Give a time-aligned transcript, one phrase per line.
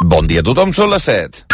[0.00, 1.44] Bon dia a tothom, són les 7.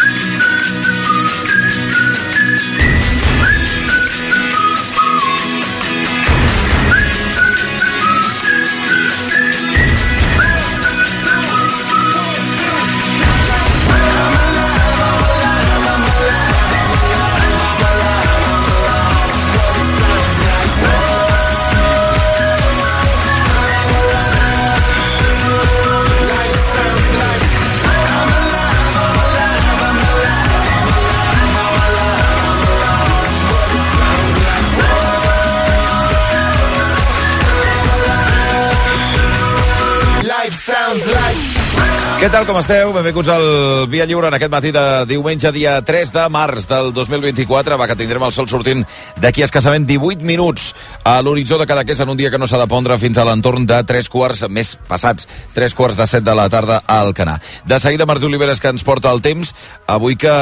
[42.26, 42.88] Què tal, com esteu?
[42.90, 43.44] Benvinguts al
[43.86, 47.78] Via Lliure en aquest matí de diumenge, dia 3 de març del 2024.
[47.78, 48.82] Va, que tindrem el sol sortint
[49.22, 50.72] d'aquí escassament 18 minuts
[51.06, 53.62] a l'horitzó de Cadaqués en un dia que no s'ha de pondre fins a l'entorn
[53.70, 57.38] de 3 quarts més passats, 3 quarts de 7 de la tarda al Canà.
[57.62, 59.54] De seguida, Martí Oliveres, que ens porta el temps.
[59.86, 60.34] Avui que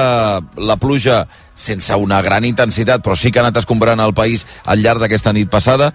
[0.56, 4.80] la pluja sense una gran intensitat, però sí que ha anat escombrant el país al
[4.80, 5.92] llarg d'aquesta nit passada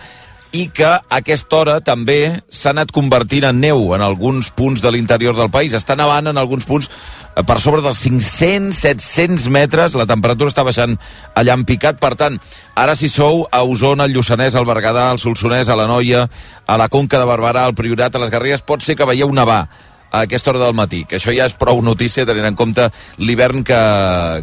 [0.52, 4.92] i que a aquesta hora també s'ha anat convertint en neu en alguns punts de
[4.92, 5.76] l'interior del país.
[5.78, 10.98] Està nevant en alguns punts eh, per sobre dels 500-700 metres, la temperatura està baixant
[11.38, 12.40] allà en picat, per tant,
[12.76, 16.26] ara si sou a Osona, al Lluçanès, al Berguedà, al Solsonès, a la Noia,
[16.66, 19.68] a la Conca de Barberà, al Priorat, a les Garrigues, pot ser que veieu nevar
[20.12, 22.88] a aquesta hora del matí, que això ja és prou notícia tenint en compte
[23.22, 23.80] l'hivern que,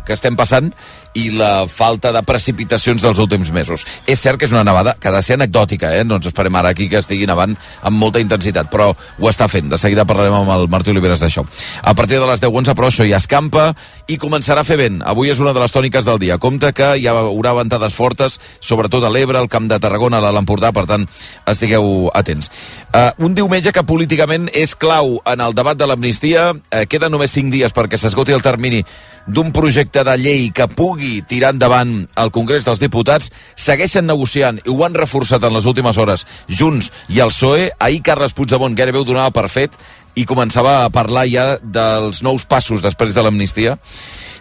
[0.07, 0.71] que estem passant
[1.17, 3.87] i la falta de precipitacions dels últims mesos.
[4.07, 6.05] És cert que és una nevada que ha de ser anecdòtica, eh?
[6.05, 9.71] no ens esperem ara aquí que estigui nevant amb molta intensitat, però ho està fent.
[9.73, 11.47] De seguida parlarem amb el Martí Oliveres d'això.
[11.83, 13.71] A partir de les 10.11, però això ja escampa
[14.07, 15.01] i començarà a fer vent.
[15.07, 16.39] Avui és una de les tòniques del dia.
[16.39, 20.71] Compte que hi haurà ventades fortes, sobretot a l'Ebre, al Camp de Tarragona, a l'Empordà,
[20.73, 21.09] per tant,
[21.51, 22.51] estigueu atents.
[22.93, 26.53] Uh, un diumenge que políticament és clau en el debat de l'amnistia.
[26.55, 28.85] Uh, queden només 5 dies perquè s'esgoti el termini
[29.27, 34.71] d'un projecte de llei que pugui tirar endavant al Congrés dels Diputats, segueixen negociant i
[34.71, 37.73] ho han reforçat en les últimes hores Junts i el PSOE.
[37.83, 39.75] Ahir Carles Puigdemont gairebé ho donava per fet
[40.17, 43.77] i començava a parlar ja dels nous passos després de l'amnistia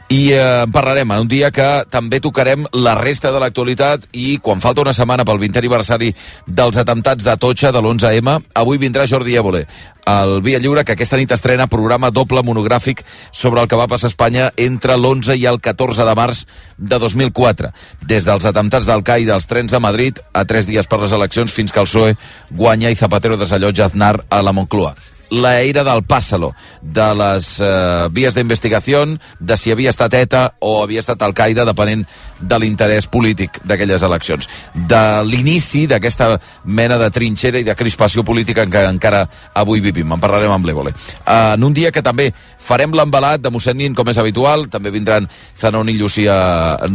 [0.10, 4.38] i eh, en parlarem en un dia que també tocarem la resta de l'actualitat i
[4.38, 6.12] quan falta una setmana pel 20è aniversari
[6.46, 9.64] dels atemptats de Totxa de l'11M, avui vindrà Jordi Évole
[10.06, 14.12] al Via Lliure, que aquesta nit estrena programa doble monogràfic sobre el que va passar
[14.12, 16.46] a Espanya entre l'11 i el 14 de març
[16.78, 17.74] de 2004.
[18.06, 21.52] Des dels atemptats del CAI dels trens de Madrid a tres dies per les eleccions
[21.52, 22.14] fins que el PSOE
[22.52, 24.94] guanya i Zapatero desallotja Aznar a la Moncloa
[25.30, 29.06] la era del pàssalo, de les eh, vies d'investigació,
[29.40, 32.06] de si havia estat ETA o havia estat Al-Qaeda, depenent
[32.40, 34.50] de l'interès polític d'aquelles eleccions.
[34.76, 40.12] De l'inici d'aquesta mena de trinxera i de crispació política en què encara avui vivim.
[40.12, 40.94] En parlarem amb l'Evole.
[41.26, 42.32] Eh, en un dia que també
[42.66, 45.28] farem l'embalat de mossèn Nin, com és habitual, també vindran
[45.60, 46.36] Zanon i Llucia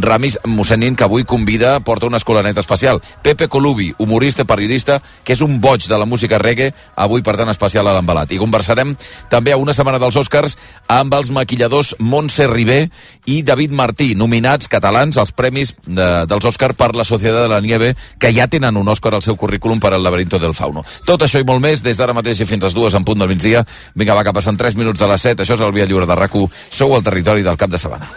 [0.01, 3.01] Ramis, mossèn Nin, que avui convida, porta una escolaneta especial.
[3.23, 7.51] Pepe Colubi, humorista, periodista, que és un boig de la música reggae, avui, per tant,
[7.53, 8.30] especial a l'embalat.
[8.31, 8.95] I conversarem
[9.29, 10.57] també a una setmana dels Oscars
[10.91, 12.89] amb els maquilladors Montse Ribé
[13.25, 17.61] i David Martí, nominats catalans als premis de, dels Oscars per la Societat de la
[17.61, 20.85] Nieve, que ja tenen un Oscar al seu currículum per al laberinto del fauno.
[21.05, 23.29] Tot això i molt més, des d'ara mateix i fins les dues en punt del
[23.31, 23.65] migdia.
[23.95, 25.43] Vinga, va, que passen 3 minuts de les 7.
[25.43, 26.31] Això és el Via Lliure de rac
[26.71, 28.07] Sou al territori del cap de setmana.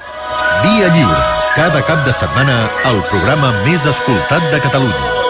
[0.62, 1.20] Via Lliure.
[1.54, 5.23] Cada cap de setmana, el programa més escoltat de Catalunya.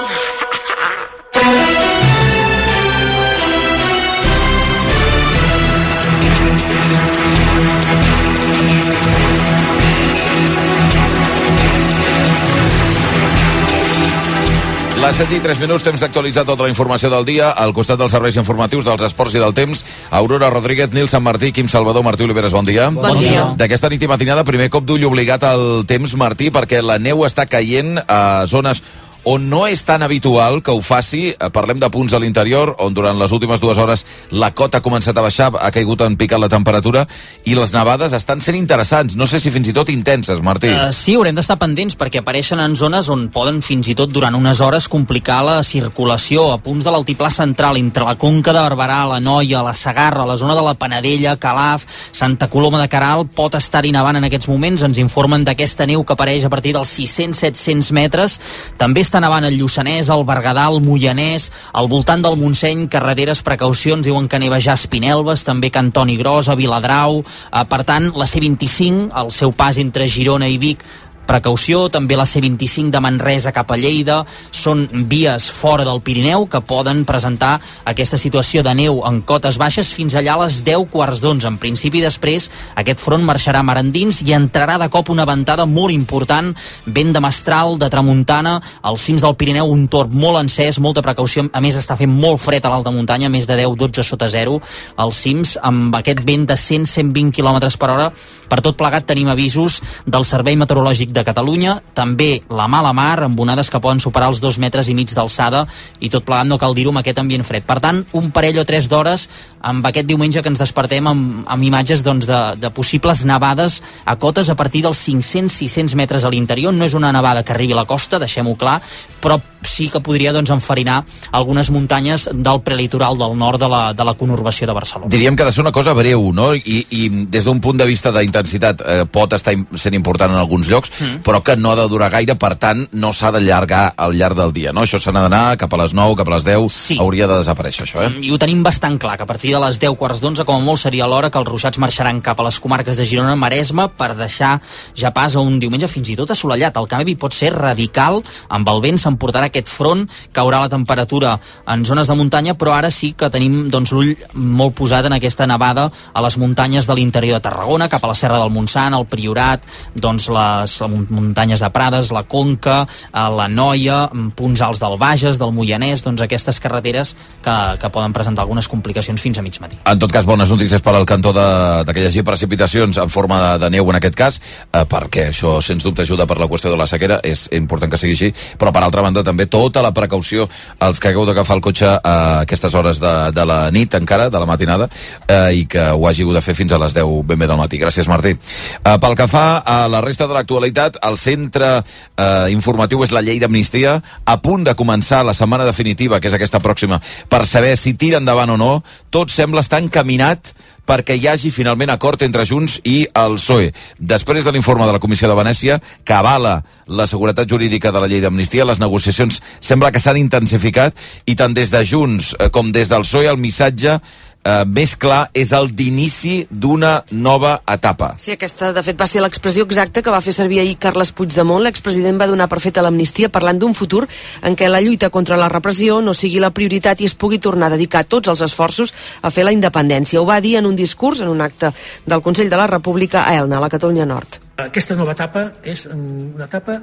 [15.14, 18.10] Les 7 i 3 minuts, temps d'actualitzar tota la informació del dia al costat dels
[18.10, 19.84] serveis informatius dels esports i del temps.
[20.10, 22.88] Aurora Rodríguez, Nil Sant Martí, Quim Salvador, Martí Oliveres, bon dia.
[22.90, 23.44] Bon dia.
[23.54, 27.46] D'aquesta nit i matinada, primer cop d'ull obligat al temps, Martí, perquè la neu està
[27.46, 28.82] caient a zones
[29.24, 32.94] on no és tan habitual que ho faci, eh, parlem de punts a l'interior, on
[32.94, 36.40] durant les últimes dues hores la cota ha començat a baixar, ha caigut en picat
[36.40, 37.06] la temperatura,
[37.44, 40.68] i les nevades estan sent interessants, no sé si fins i tot intenses, Martí.
[40.68, 44.34] Uh, sí, haurem d'estar pendents, perquè apareixen en zones on poden fins i tot durant
[44.36, 49.02] unes hores complicar la circulació, a punts de l'altiplà central, entre la Conca de Barberà,
[49.08, 53.56] la Noia, la Sagarra, la zona de la Panadella, Calaf, Santa Coloma de Caral, pot
[53.56, 57.92] estar-hi nevant en aquests moments, ens informen d'aquesta neu que apareix a partir dels 600-700
[57.96, 58.38] metres,
[58.78, 64.04] també està nevant el Lluçanès, el Berguedà, el Moianès, al voltant del Montseny, carreteres, precaucions,
[64.06, 68.10] diuen que neva ja a Espinelves, també que Antoni Gros, a Viladrau, eh, per tant,
[68.16, 70.84] la C25, el seu pas entre Girona i Vic,
[71.26, 74.22] precaució, també la C25 de Manresa cap a Lleida,
[74.52, 79.92] són vies fora del Pirineu que poden presentar aquesta situació de neu en cotes baixes
[79.94, 81.48] fins allà a les 10 quarts d'11.
[81.54, 85.94] En principi, després, aquest front marxarà mar endins i entrarà de cop una ventada molt
[85.94, 86.52] important,
[86.86, 91.46] vent de mestral, de tramuntana, als cims del Pirineu un torb molt encès, molta precaució,
[91.52, 94.60] a més està fent molt fred a l'alta muntanya, més de 10-12 sota zero
[95.00, 98.10] als cims, amb aquest vent de 100-120 km per hora.
[98.50, 103.40] Per tot plegat tenim avisos del Servei Meteorològic de Catalunya, també la mala mar, amb
[103.40, 105.64] onades que poden superar els dos metres i mig d'alçada,
[106.00, 107.64] i tot plegat no cal dir-ho amb aquest ambient fred.
[107.66, 109.28] Per tant, un parell o tres d'hores
[109.64, 114.18] amb aquest diumenge que ens despertem amb, amb imatges doncs, de, de possibles nevades a
[114.20, 116.74] cotes a partir dels 500-600 metres a l'interior.
[116.74, 118.80] No és una nevada que arribi a la costa, deixem-ho clar,
[119.22, 121.02] però sí que podria doncs, enfarinar
[121.32, 125.10] algunes muntanyes del prelitoral del nord de la, de la conurbació de Barcelona.
[125.12, 126.50] Diríem que ha de ser una cosa breu, no?
[126.54, 130.68] I, i des d'un punt de vista d'intensitat eh, pot estar sent important en alguns
[130.68, 131.22] llocs, mm.
[131.26, 134.54] però que no ha de durar gaire, per tant, no s'ha d'allargar al llarg del
[134.56, 134.84] dia, no?
[134.84, 136.98] Això s'ha d'anar cap a les 9, cap a les 10, sí.
[137.00, 138.12] hauria de desaparèixer, això, eh?
[138.24, 140.64] I ho tenim bastant clar, que a partir de les 10 quarts d'11, com a
[140.64, 144.12] molt seria l'hora que els ruixats marxaran cap a les comarques de Girona, Maresme, per
[144.18, 144.56] deixar
[144.96, 146.76] ja pas a un diumenge fins i tot assolellat.
[146.80, 151.36] El canvi pot ser radical, amb el vent s'emportarà aquest front, caurà la temperatura
[151.70, 155.46] en zones de muntanya, però ara sí que tenim doncs, l'ull molt posat en aquesta
[155.50, 159.06] nevada a les muntanyes de l'interior de Tarragona, cap a la Serra del Montsant, el
[159.10, 159.64] Priorat,
[159.94, 165.38] doncs les, les muntanyes de Prades, la Conca, eh, la Noia, punts alts del Bages,
[165.40, 167.14] del Moianès, doncs aquestes carreteres
[167.44, 169.78] que, que poden presentar algunes complicacions fins a mig matí.
[169.84, 173.52] En tot cas, bones notícies per al cantó que hi hagi precipitacions en forma de,
[173.64, 174.40] de neu en aquest cas,
[174.72, 178.00] eh, perquè això sens dubte ajuda per la qüestió de la sequera, és important que
[178.00, 180.48] sigui així, però per altra banda també tota la precaució
[180.84, 184.40] als que hagueu d'agafar el cotxe a aquestes hores de, de la nit encara, de
[184.40, 184.88] la matinada,
[185.26, 187.80] eh, i que ho hàgiu de fer fins a les 10 ben bé del matí.
[187.80, 188.34] Gràcies, Martí.
[188.34, 193.22] Eh, pel que fa a la resta de l'actualitat, el centre eh, informatiu és la
[193.24, 197.76] llei d'amnistia, a punt de començar la setmana definitiva, que és aquesta pròxima, per saber
[197.80, 198.72] si tira endavant o no,
[199.10, 200.54] tot sembla estar encaminat
[200.84, 203.70] perquè hi hagi finalment acord entre Junts i el PSOE.
[203.98, 208.10] Després de l'informe de la Comissió de Venècia, que avala la seguretat jurídica de la
[208.10, 210.96] llei d'amnistia, les negociacions sembla que s'han intensificat
[211.26, 213.98] i tant des de Junts eh, com des del PSOE el missatge
[214.44, 218.14] eh, més clar és el d'inici d'una nova etapa.
[218.20, 221.62] Sí, aquesta de fet va ser l'expressió exacta que va fer servir ahir Carles Puigdemont.
[221.64, 224.04] L'expresident va donar per feta l'amnistia parlant d'un futur
[224.42, 227.72] en què la lluita contra la repressió no sigui la prioritat i es pugui tornar
[227.72, 230.20] a dedicar tots els esforços a fer la independència.
[230.20, 231.72] Ho va dir en un discurs, en un acte
[232.06, 234.40] del Consell de la República a Elna, a la Catalunya Nord.
[234.68, 236.78] Aquesta nova etapa és una etapa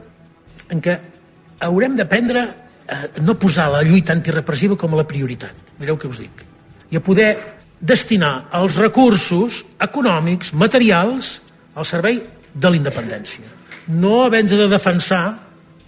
[0.72, 0.98] en què
[1.62, 2.44] haurem d'aprendre
[2.92, 5.76] a no posar la lluita antirepressiva com a la prioritat.
[5.80, 6.51] Mireu què us dic
[6.92, 7.32] i a poder
[7.82, 11.40] destinar els recursos econòmics, materials,
[11.76, 12.20] al servei
[12.54, 13.48] de la independència.
[13.88, 15.24] No havent de defensar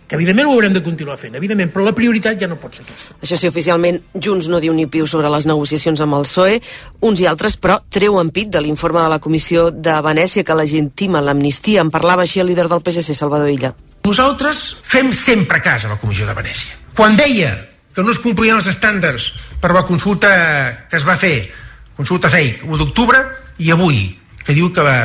[0.08, 2.84] que evidentment ho haurem de continuar fent, evidentment, però la prioritat ja no pot ser
[2.84, 3.16] aquesta.
[3.24, 6.60] Això sí, oficialment, Junts no diu ni piu sobre les negociacions amb el PSOE,
[7.08, 11.24] uns i altres, però treuen pit de l'informe de la Comissió de Venècia que legitima
[11.24, 11.82] l'amnistia.
[11.82, 13.74] En parlava així el líder del PSC, Salvador Illa.
[14.04, 16.76] Nosaltres fem sempre cas a la Comissió de Venècia.
[16.94, 17.56] Quan deia
[17.94, 19.32] que no es complien els estàndards
[19.62, 20.30] per la consulta
[20.90, 21.50] que es va fer,
[21.98, 23.22] consulta fake, 1 d'octubre,
[23.60, 24.08] i avui,
[24.44, 24.98] que diu que la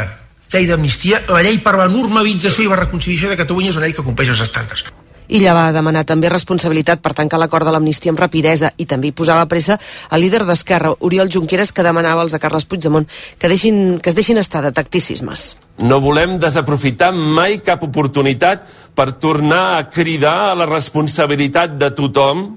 [0.52, 3.96] llei d'amnistia, la llei per la normalització i la reconciliació de Catalunya és una llei
[3.96, 4.88] que compleix els estàndards.
[5.28, 9.16] Illa va demanar també responsabilitat per tancar l'acord de l'amnistia amb rapidesa i també hi
[9.16, 9.76] posava pressa
[10.10, 13.04] el líder d'Esquerra, Oriol Junqueras, que demanava als de Carles Puigdemont
[13.36, 15.58] que, deixin, que es deixin estar de tacticismes.
[15.84, 18.64] No volem desaprofitar mai cap oportunitat
[18.96, 22.48] per tornar a cridar a la responsabilitat de tothom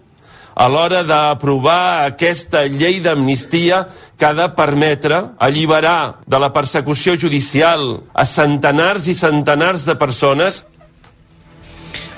[0.62, 3.80] a l'hora d'aprovar aquesta llei d'amnistia
[4.14, 10.62] que ha de permetre alliberar de la persecució judicial a centenars i centenars de persones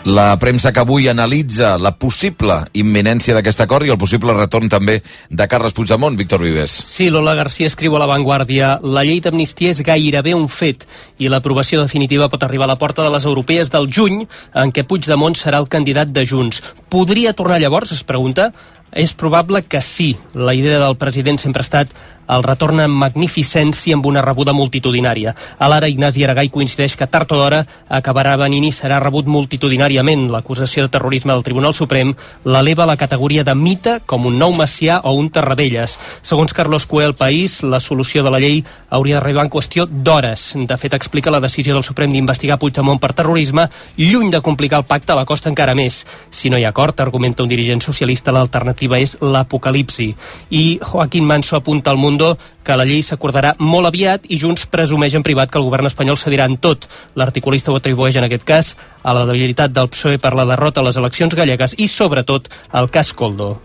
[0.03, 4.97] la premsa que avui analitza la possible imminència d'aquest acord i el possible retorn també
[5.29, 6.75] de Carles Puigdemont, Víctor Vives.
[6.85, 10.83] Sí, Lola Garcia escriu a La Vanguardia la llei d'amnistia és gairebé un fet
[11.23, 14.83] i l'aprovació definitiva pot arribar a la porta de les europees del juny en què
[14.83, 16.59] Puigdemont serà el candidat de Junts.
[16.91, 18.51] Podria tornar llavors, es pregunta?
[18.91, 20.17] És probable que sí.
[20.35, 21.95] La idea del president sempre ha estat
[22.27, 25.33] el retorn en magnificència amb una rebuda multitudinària.
[25.59, 30.29] A l'ara, Ignasi Aragai coincideix que tard o d'hora acabarà venint i serà rebut multitudinàriament.
[30.31, 32.13] L'acusació de terrorisme del Tribunal Suprem
[32.45, 35.97] l'eleva a la categoria de mite com un nou Macià o un Terradelles.
[36.21, 40.53] Segons Carlos Cué, el país, la solució de la llei hauria d'arribar en qüestió d'hores.
[40.55, 44.87] De fet, explica la decisió del Suprem d'investigar Puigdemont per terrorisme, lluny de complicar el
[44.87, 46.03] pacte, la costa encara més.
[46.31, 50.13] Si no hi ha acord, argumenta un dirigent socialista, l'alternativa és l'apocalipsi.
[50.51, 54.67] I Joaquín Manso apunta al munt Gabilondo que la llei s'acordarà molt aviat i Junts
[54.71, 56.87] presumeix en privat que el govern espanyol cedirà en tot.
[57.15, 60.85] L'articulista ho atribueix en aquest cas a la debilitat del PSOE per la derrota a
[60.87, 63.57] les eleccions gallegues i sobretot al cas Coldo.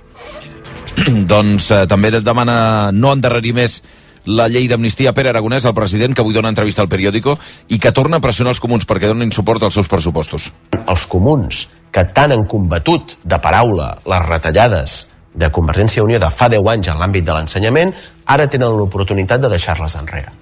[1.33, 3.83] doncs eh, també demana no endarrerir més
[4.26, 7.38] la llei d'amnistia a Pere Aragonès, el president, que avui dona entrevista al periòdico
[7.69, 10.50] i que torna a pressionar els comuns perquè donin suport als seus pressupostos.
[10.85, 14.99] Els comuns, que tant han combatut de paraula les retallades
[15.35, 17.92] de Convergència i Unió de fa 10 anys en l'àmbit de l'ensenyament,
[18.26, 20.32] ara tenen l'oportunitat de deixar-les enrere.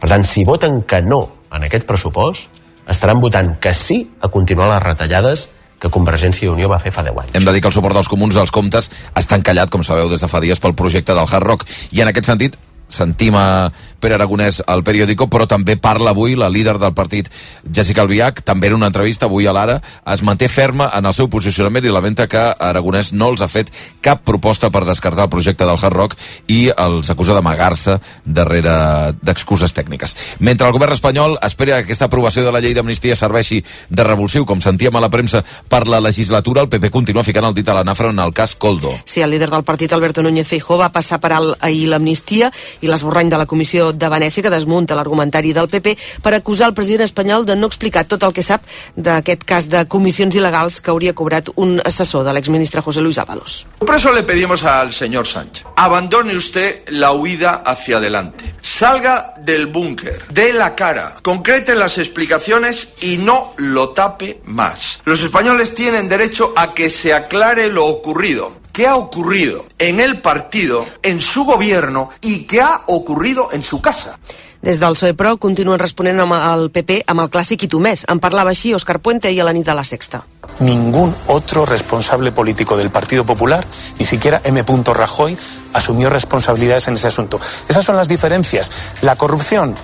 [0.00, 1.20] Per tant, si voten que no
[1.52, 2.48] en aquest pressupost,
[2.88, 5.48] estaran votant que sí a continuar les retallades
[5.80, 7.36] que Convergència i Unió va fer fa 10 anys.
[7.36, 10.20] Hem de dir que el suport dels comuns als comptes està encallat, com sabeu, des
[10.20, 11.64] de fa dies pel projecte del Hard Rock.
[11.96, 12.58] I en aquest sentit,
[12.90, 13.70] sentim a
[14.00, 17.28] Pere Aragonès al periòdico, però també parla avui la líder del partit,
[17.68, 19.76] Jessica Albiach, també en una entrevista avui a l'Ara,
[20.08, 23.68] es manté ferma en el seu posicionament i lamenta que Aragonès no els ha fet
[24.00, 26.16] cap proposta per descartar el projecte del Hard Rock
[26.48, 30.16] i els acusa d'amagar-se darrere d'excuses tècniques.
[30.40, 34.46] Mentre el govern espanyol espera que aquesta aprovació de la llei d'amnistia serveixi de revulsiu,
[34.48, 37.76] com sentíem a la premsa, per la legislatura, el PP continua ficant el dit a
[37.76, 38.94] la nafra en el cas Coldo.
[39.04, 42.88] Sí, el líder del partit, Alberto Núñez Feijó, va passar per alt ahir l'amnistia i
[42.88, 47.06] l'esborrany de la Comissió de Venècia que desmunta l'argumentari del PP per acusar el president
[47.08, 48.64] espanyol de no explicar tot el que sap
[48.96, 53.66] d'aquest cas de comissions il·legals que hauria cobrat un assessor de l'exministre José Luis Ábalos.
[53.78, 58.44] Por eso le pedimos al señor Sánchez, abandone usted la huida hacia adelante.
[58.62, 65.00] Salga del búnker, dé la cara, concrete las explicaciones y no lo tape más.
[65.04, 68.59] Los españoles tienen derecho a que se aclare lo ocurrido.
[68.72, 73.82] ¿Qué ha ocurrido en el partido, en su gobierno y qué ha ocurrido en su
[73.82, 74.18] casa?
[74.62, 78.04] Des del PSOE, però, continuen responent amb el PP amb el clàssic i tu més.
[78.12, 80.20] En parlava així Òscar Puente i a la nit de la Sexta.
[80.60, 83.64] Ningún otro responsable político del Partido Popular,
[83.98, 84.62] ni siquiera M.
[84.62, 85.36] Rajoy,
[85.72, 87.40] asumió responsabilidades en ese asunto.
[87.68, 88.70] Esas son las diferencias.
[89.00, 89.74] La corrupción,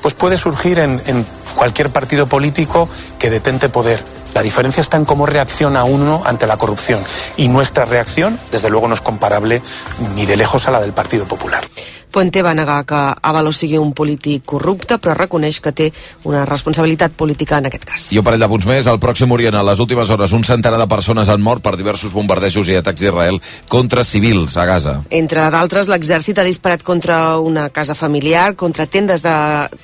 [0.00, 4.00] pues puede surgir en, en cualquier partido político que detente poder.
[4.34, 7.02] La diferencia está en cómo reacciona uno ante la corrupción.
[7.36, 9.62] Y nuestra reacción, desde luego, no es comparable
[10.14, 11.64] ni de lejos a la del Partido Popular.
[12.10, 15.90] Puente va negar que Ábalos sigui un polític corrupte, però reconeix que té
[16.28, 18.08] una responsabilitat política en aquest cas.
[18.12, 18.88] I un parell de punts més.
[18.90, 22.12] Al Pròxim Orient, a les últimes hores, un centenar de persones han mort per diversos
[22.12, 23.40] bombardejos i atacs d'Israel
[23.70, 24.96] contra civils a Gaza.
[25.10, 29.36] Entre d'altres, l'exèrcit ha disparat contra una casa familiar, contra tendes de,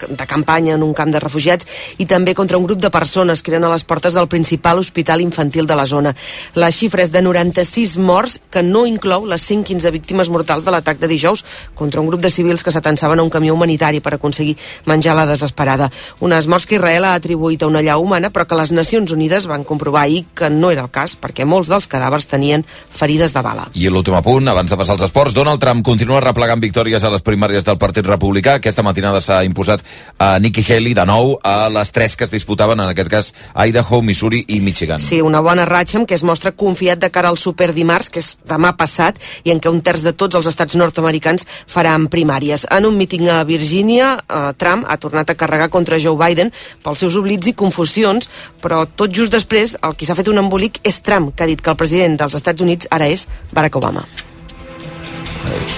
[0.08, 1.66] de campanya en un camp de refugiats
[1.98, 5.20] i també contra un grup de persones que eren a les portes del principal hospital
[5.20, 6.14] infantil de la zona.
[6.54, 11.00] La xifra és de 96 morts, que no inclou les 115 víctimes mortals de l'atac
[11.00, 14.56] de dijous contra un grup de civils que s'atansaven a un camió humanitari per aconseguir
[14.86, 15.90] menjar la desesperada.
[16.20, 19.46] Unes morts que Israel ha atribuït a una llau humana, però que les Nacions Unides
[19.46, 23.42] van comprovar ahir que no era el cas, perquè molts dels cadàvers tenien ferides de
[23.42, 23.68] bala.
[23.74, 27.22] I l'últim apunt, abans de passar als esports, Donald Trump continua replegant victòries a les
[27.22, 28.56] primàries del Partit Republicà.
[28.60, 29.84] Aquesta matinada s'ha imposat
[30.18, 34.02] a Nikki Haley de nou a les tres que es disputaven, en aquest cas Idaho,
[34.02, 35.00] Missouri i Michigan.
[35.00, 38.22] Sí, una bona ratxa amb què es mostra confiat de cara al Super dimarts, que
[38.22, 42.66] és demà passat, i en què un terç de tots els estats nord-americans faran primàries.
[42.70, 46.98] En un míting a Virgínia, eh, Trump ha tornat a carregar contra Joe Biden pels
[46.98, 48.28] seus oblits i confusions,
[48.62, 51.60] però tot just després el qui s'ha fet un embolic és Trump, que ha dit
[51.60, 54.06] que el president dels Estats Units ara és Barack Obama.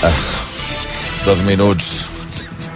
[0.02, 0.14] Ah,
[1.24, 2.06] dos minuts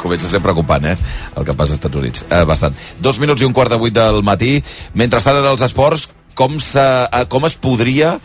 [0.02, 0.96] comença a ser preocupant, eh?
[1.36, 2.24] El que passa als Estats Units.
[2.28, 2.74] Eh, bastant.
[2.98, 4.56] Dos minuts i un quart de vuit del matí.
[4.98, 8.18] Mentrestant, en els esports, com, eh, com es podria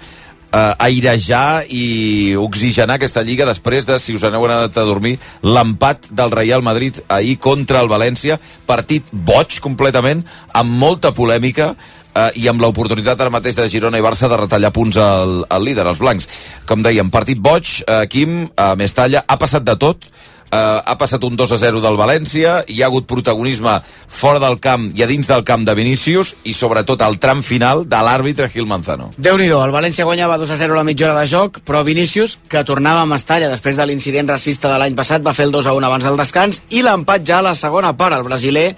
[0.52, 6.10] eh, airejar i oxigenar aquesta lliga després de, si us aneu anat a dormir, l'empat
[6.12, 10.24] del Real Madrid ahir contra el València, partit boig completament,
[10.54, 11.74] amb molta polèmica,
[12.18, 15.66] eh, i amb l'oportunitat ara mateix de Girona i Barça de retallar punts al, al
[15.66, 16.30] líder, als blancs.
[16.70, 20.10] Com dèiem, partit boig, eh, Quim, a Mestalla, ha passat de tot,
[20.48, 23.74] Uh, ha passat un 2 a 0 del València, hi ha hagut protagonisme
[24.08, 27.84] fora del camp i a dins del camp de Vinícius i sobretot al tram final
[27.84, 29.10] de l'àrbitre Gil Manzano.
[29.18, 31.84] déu nhi el València guanyava 2 a 0 a la mitja hora de joc, però
[31.84, 35.52] Vinícius, que tornava a Mestalla després de l'incident racista de l'any passat, va fer el
[35.52, 38.16] 2 a 1 abans del descans i l'empat ja a la segona part.
[38.16, 38.70] El brasiler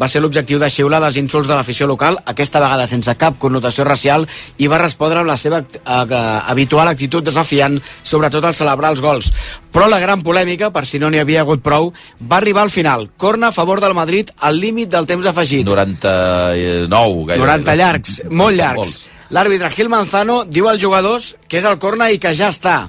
[0.00, 3.84] va ser l'objectiu de xiular dels insults de l'afició local, aquesta vegada sense cap connotació
[3.84, 4.24] racial,
[4.56, 6.18] i va respondre amb la seva uh,
[6.48, 9.32] habitual actitud desafiant, sobretot al celebrar els gols.
[9.72, 13.10] Però la gran polèmica, per si no n'hi havia hagut prou, va arribar al final.
[13.16, 15.66] Corna a favor del Madrid al límit del temps afegit.
[15.66, 17.44] 99, gairebé.
[17.44, 18.96] 90 llargs, molt llargs.
[19.28, 22.88] L'àrbitre Gil Manzano diu als jugadors que és el corna i que ja està.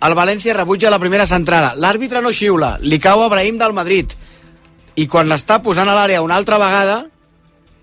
[0.00, 1.74] El València rebutja la primera centrada.
[1.76, 4.14] L'àrbitre no xiula, li cau a Brahim del Madrid.
[4.94, 7.02] I quan l'està posant a l'àrea una altra vegada,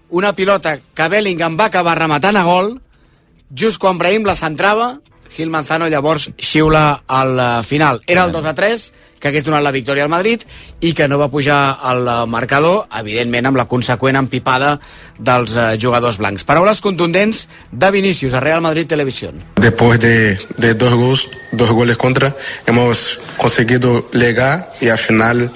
[0.10, 2.78] una pilota que Bellingham va acabar rematant a gol,
[3.52, 4.96] just quan Brahim la centrava,
[5.36, 8.02] Gil Manzano llavors xiula al eh, final.
[8.08, 10.44] Era el 2 a 3, que hagués donat la victòria al Madrid
[10.82, 14.78] i que no va pujar al eh, marcador, evidentment amb la conseqüent empipada
[15.18, 16.46] dels eh, jugadors blancs.
[16.48, 19.44] Paraules contundents de Vinícius a Real Madrid Televisión.
[19.56, 25.52] Después de, de dos, gols, dos goles contra, hemos conseguido llegar y al final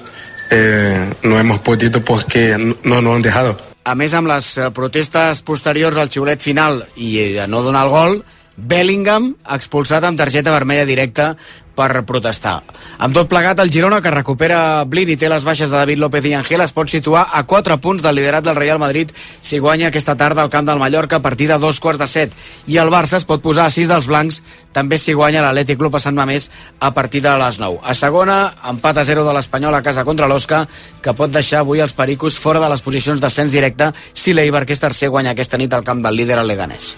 [0.50, 3.56] eh, no hemos podido porque no nos han dejado.
[3.82, 8.12] A més, amb les protestes posteriors al xiulet final i a no donar el gol,
[8.56, 11.32] Bellingham expulsat amb targeta vermella directa
[11.74, 12.60] per protestar.
[13.02, 16.26] Amb tot plegat, el Girona, que recupera Blin i té les baixes de David López
[16.28, 19.88] i Angel, es pot situar a 4 punts del liderat del Real Madrid si guanya
[19.88, 22.36] aquesta tarda al camp del Mallorca a partir de dos quarts de set.
[22.66, 24.42] I el Barça es pot posar a 6 dels blancs
[24.76, 27.80] també si guanya l'Atlètic Club a Sant Mamés a partir de les 9.
[27.82, 30.66] A segona, empat a 0 de l'Espanyol a casa contra l'Osca,
[31.00, 34.76] que pot deixar avui els pericos fora de les posicions d'ascens directe si l'Eibar, que
[34.76, 36.92] és tercer, guanya aquesta nit al camp del líder al Leganés.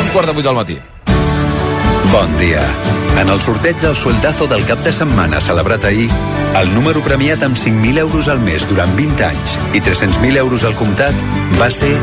[0.00, 0.78] Un quart de vuit del matí.
[2.12, 2.62] Bon dia.
[3.20, 6.10] En el sorteig del sueldazo del cap de setmana celebrat ahir,
[6.60, 10.74] el número premiat amb 5.000 euros al mes durant 20 anys i 300.000 euros al
[10.76, 11.14] comptat
[11.60, 11.96] va ser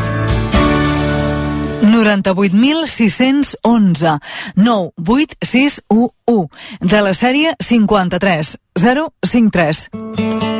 [1.80, 4.18] 98.611
[4.54, 6.48] 98611
[6.80, 10.59] de la sèrie 53 053.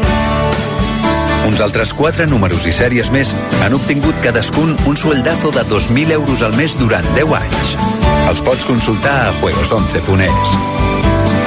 [1.49, 3.32] Uns altres quatre números i sèries més
[3.64, 7.75] han obtingut cadascun un sueldazo de 2.000 euros al mes durant 10 anys.
[8.28, 10.54] Els pots consultar a juegos11.es.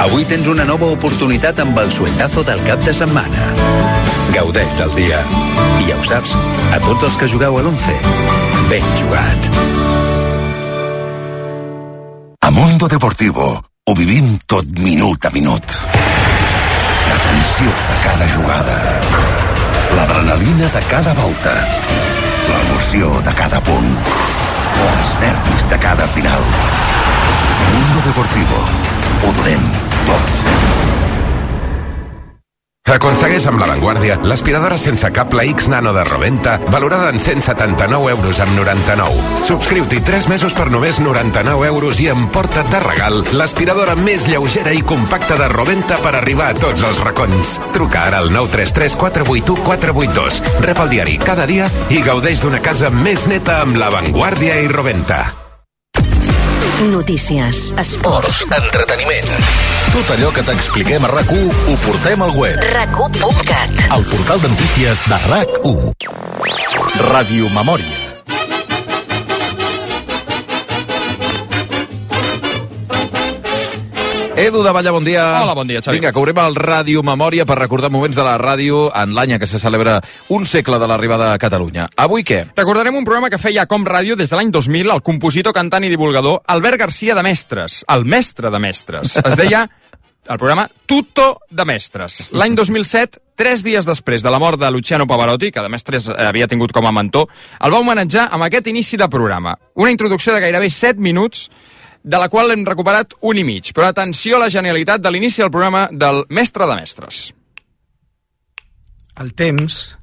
[0.04, 3.46] Avui tens una nova oportunitat amb el sueldazo del cap de setmana.
[4.34, 5.20] Gaudeix del dia.
[5.80, 6.34] I ja ho saps,
[6.74, 7.94] a tots els que jugueu a l'11,
[8.72, 9.48] ben jugat.
[12.44, 15.78] A Mundo Deportivo ho vivim tot minut a minut.
[17.08, 19.23] La tensió de cada jugada.
[19.94, 21.52] L'adrenalina de cada volta.
[22.48, 23.92] L'emoció de cada punt.
[24.86, 26.42] Els nervis de cada final.
[27.74, 28.64] Mundo Deportivo.
[29.22, 29.70] Ho donem
[30.08, 30.43] tot.
[32.84, 38.40] Aconsegueix amb l'avantguàrdia l'aspiradora sense cap la X Nano de Roventa, valorada en 179 euros
[38.44, 39.22] amb 99.
[39.48, 44.84] Subscriu-t'hi 3 mesos per només 99 euros i emporta't de regal l'aspiradora més lleugera i
[44.84, 47.54] compacta de Roventa per arribar a tots els racons.
[47.72, 50.42] Truca ara al 933 481 482.
[50.68, 55.43] Rep el diari cada dia i gaudeix d'una casa més neta amb l'avantguàrdia i Roventa.
[56.90, 59.28] Notícies, esports, Entreteniment.
[59.92, 62.58] Tot allò que t'expliquem a rac ho portem al web.
[62.72, 63.84] rac1.cat.
[63.98, 65.92] El portal de notícies de RAC1.
[67.10, 68.03] Ràdio Memòria.
[74.36, 75.42] Edu de Valla, bon dia.
[75.44, 76.00] Hola, bon dia, Xavi.
[76.00, 79.46] Vinga, que obrim el Ràdio Memòria per recordar moments de la ràdio en l'any què
[79.46, 80.00] se celebra
[80.34, 81.86] un segle de l'arribada a Catalunya.
[82.02, 82.40] Avui què?
[82.56, 85.92] Recordarem un programa que feia com ràdio des de l'any 2000 el compositor, cantant i
[85.92, 89.14] divulgador Albert Garcia de Mestres, el mestre de mestres.
[89.22, 89.68] Es deia
[90.26, 92.30] el programa Tutto de Mestres.
[92.32, 96.16] L'any 2007, tres dies després de la mort de Luciano Pavarotti, que de Mestres eh,
[96.26, 97.28] havia tingut com a mentor,
[97.60, 99.54] el va homenatjar amb aquest inici de programa.
[99.74, 101.50] Una introducció de gairebé 7 minuts
[102.04, 103.72] de la qual hem recuperat un i mig.
[103.72, 107.32] Però atenció a la genialitat de l'inici del programa del mestre de mestres.
[109.16, 109.96] El temps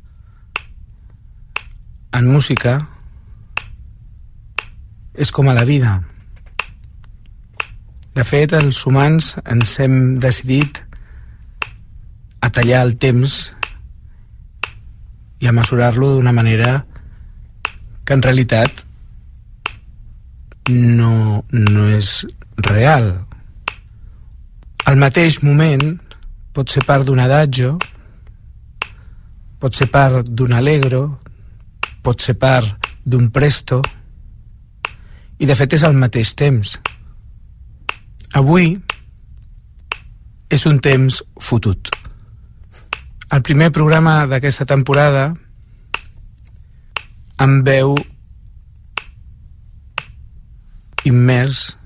[2.17, 2.79] en música
[5.13, 5.99] és com a la vida.
[8.15, 10.81] De fet, els humans ens hem decidit
[12.41, 13.51] a tallar el temps
[15.41, 16.85] i a mesurar-lo d'una manera
[18.05, 18.83] que en realitat
[20.69, 22.26] no, no és
[22.67, 23.10] real.
[24.86, 25.95] Al mateix moment
[26.54, 27.78] pot ser part d'un adagio,
[29.62, 31.04] pot ser part d'un allegro,
[32.04, 33.82] pot ser part d'un presto,
[35.41, 36.76] i de fet és al mateix temps.
[38.38, 38.76] Avui
[40.52, 41.89] és un temps fotut.
[43.32, 45.32] El primer programa d'aquesta temporada
[47.41, 47.95] em veu
[51.03, 51.77] immers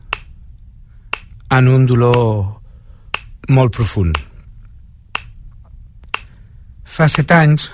[1.50, 2.62] en un dolor
[3.50, 4.18] molt profund.
[6.84, 7.70] Fa set anys,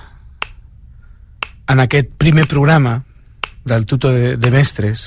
[1.70, 2.98] en aquest primer programa
[3.64, 5.04] del tuto de, de mestres,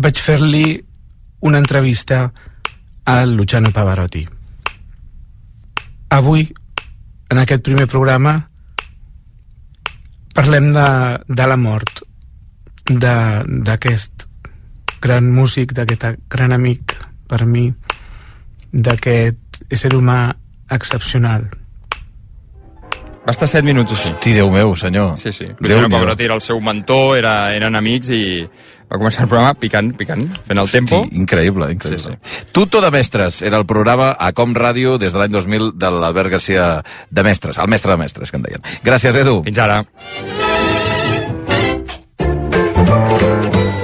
[0.00, 0.64] vaig fer-li
[1.46, 2.30] una entrevista
[3.04, 4.26] al Luciano Pavarotti.
[6.10, 6.48] Avui,
[7.30, 8.34] en aquest primer programa,
[10.34, 10.88] parlem de,
[11.28, 12.02] de la mort
[12.90, 14.19] d'aquest
[15.02, 16.96] gran músic, d'aquest gran amic
[17.28, 17.68] per mi,
[18.72, 20.20] d'aquest ésser humà
[20.70, 21.48] excepcional.
[23.20, 24.14] Va estar 7 minuts així.
[24.14, 25.12] Hosti, Déu meu, senyor.
[25.20, 25.44] Sí, sí.
[25.44, 25.90] Déu Luciano.
[25.92, 28.22] Pavarotti era el seu mentor, era, eren amics i
[28.90, 31.02] va començar el programa picant, picant, fent el tempo.
[31.12, 32.16] Increïble, increïble.
[32.16, 32.46] Sí, sí.
[32.50, 36.32] Tuto de Mestres era el programa a Com Ràdio des de l'any 2000 de l'Albert
[36.38, 38.66] Garcia de Mestres, el mestre de mestres, que en deien.
[38.82, 39.42] Gràcies, Edu.
[39.44, 39.84] Fins ara.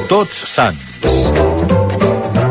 [0.06, 0.82] Tots sants.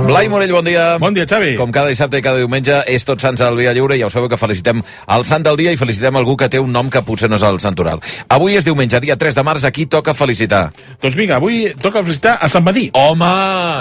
[0.05, 0.97] Blai Morell, bon dia.
[1.01, 1.55] Bon dia, Xavi.
[1.57, 4.11] Com cada dissabte i cada diumenge és Tots Sants al Via Lliure i ja ho
[4.13, 4.83] sabeu que felicitem
[5.15, 7.45] el sant del dia i felicitem algú que té un nom que potser no és
[7.47, 8.03] el santoral.
[8.29, 10.67] Avui és diumenge, dia 3 de març, aquí toca felicitar.
[11.01, 12.91] Doncs vinga, avui toca felicitar a Sant Madí.
[12.93, 13.31] Home,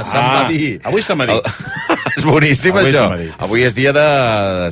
[0.09, 0.79] Sant Ah, Madí.
[0.83, 1.37] avui Sant Madí.
[2.17, 3.03] És boníssim, Avui és això.
[3.05, 3.29] Sant Madí.
[3.47, 4.05] Avui és dia de,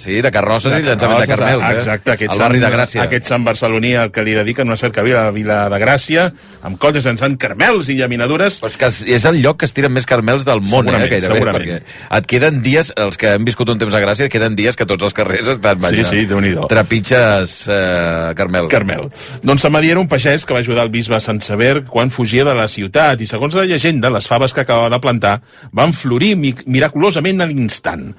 [0.04, 1.78] sí, de carrosses i llançament de carmels, eh?
[1.78, 3.02] Exacte, aquest Al barri sant, de Gràcia.
[3.06, 6.26] Aquest sant barceloní al que li dediquen una cercavila a la vila de Gràcia,
[6.62, 8.60] amb colles llançant carmels i llaminadures.
[8.62, 11.10] Però és que és el lloc que es tiren més carmels del món, eh, Segurament,
[11.10, 11.64] gairebé, segurament.
[11.64, 14.76] perquè et queden dies, els que hem viscut un temps a Gràcia, et queden dies
[14.76, 16.10] que tots els carrers estan Sí, ballant.
[16.10, 16.66] sí, Déu-n'hi-do.
[16.68, 18.68] Trepitges eh, carmel.
[18.68, 19.08] Carmel.
[19.42, 22.44] Doncs Sant Madí era un pagès que va ajudar el bisbe Sant Sever quan fugia
[22.44, 25.40] de la ciutat i, segons la llegenda, les faves que acabava de plantar
[25.72, 26.54] van florir mi
[27.22, 28.12] miraculosament a l'instant.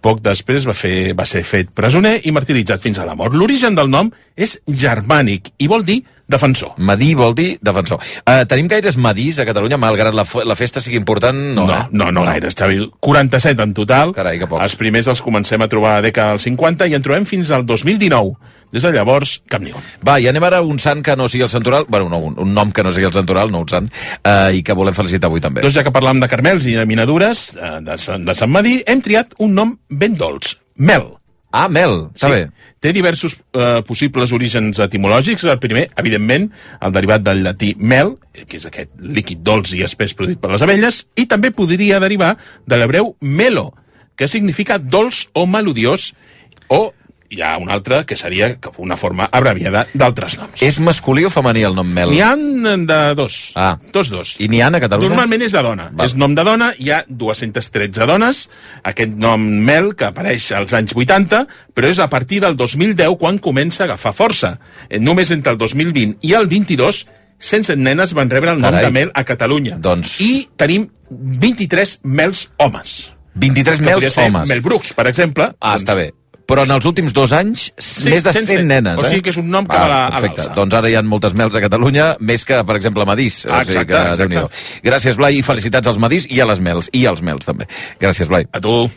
[0.00, 3.34] Poc després va, fer, va ser fet presoner i martiritzat fins a la mort.
[3.36, 6.72] L'origen del nom és germànic i vol dir defensor.
[6.78, 7.98] Madí vol dir defensor.
[8.24, 11.36] Uh, tenim gaires Madís a Catalunya, malgrat la, la festa sigui important?
[11.56, 11.88] No, No, eh?
[11.90, 12.78] no, no gaires, Xavi.
[13.00, 14.14] 47 en total.
[14.16, 14.62] Carai, que pocs.
[14.64, 17.50] Els primers els comencem a trobar a la dècada dels 50 i en trobem fins
[17.50, 18.36] al 2019.
[18.70, 19.82] Des de llavors, cap ni un.
[20.06, 22.36] Va, i anem ara a un sant que no sigui el santoral, bueno, no, un,
[22.38, 23.88] un nom que no sigui el santoral, no un sant,
[24.22, 25.64] uh, i que volem felicitar avui també.
[25.64, 29.02] Doncs ja que parlam de carmels i llaminadures eh, de, Sant- de Sant Madí, hem
[29.02, 31.08] triat un nom ben dolç, mel.
[31.50, 32.44] Ah, mel, està bé.
[32.80, 35.44] Té diversos eh, possibles orígens etimològics.
[35.44, 36.48] El primer, evidentment,
[36.80, 40.64] el derivat del llatí mel, que és aquest líquid dolç i espès produït per les
[40.64, 43.70] abelles, i també podria derivar de l'hebreu melo,
[44.16, 46.14] que significa dolç o melodiós,
[46.72, 46.88] o
[47.30, 50.62] hi ha un altre que seria que una forma abreviada d'altres noms.
[50.66, 52.10] És masculí o femení el nom mel?
[52.10, 53.52] N'hi ha de dos.
[53.54, 53.76] Ah.
[53.94, 54.34] Tots dos.
[54.42, 55.08] I n'hi ha a Catalunya?
[55.14, 55.88] Normalment és de dona.
[55.92, 56.06] Val.
[56.08, 58.42] És nom de dona, hi ha 213 dones,
[58.82, 63.38] aquest nom Mel, que apareix als anys 80, però és a partir del 2010 quan
[63.38, 64.58] comença a agafar força.
[64.88, 67.06] Eh, Només entre el 2020 i el 22,
[67.38, 68.84] 107 nenes van rebre el nom Carai.
[68.84, 69.78] de Mel a Catalunya.
[69.78, 73.14] Doncs- I tenim 23 Mels homes.
[73.34, 74.48] 23 Que mels homes.
[74.48, 75.52] Mel Brooks, per exemple.
[75.60, 76.12] Ah, està bé.
[76.50, 79.12] Però en els últims dos anys, Sí, més de 100, 100 nenes, O eh?
[79.12, 80.48] sigui que és un nom que ah, va a.
[80.56, 83.44] Doncs ara hi ha moltes mels a Catalunya, més que, per exemple, a Madís.
[83.46, 84.82] Ah, o sigui exacte, que, exacte.
[84.90, 86.90] Gràcies, Blai, i felicitats als Madís i a les mels.
[86.92, 87.70] I als mels, també.
[88.02, 88.50] Gràcies, Blai.
[88.50, 88.90] A tu.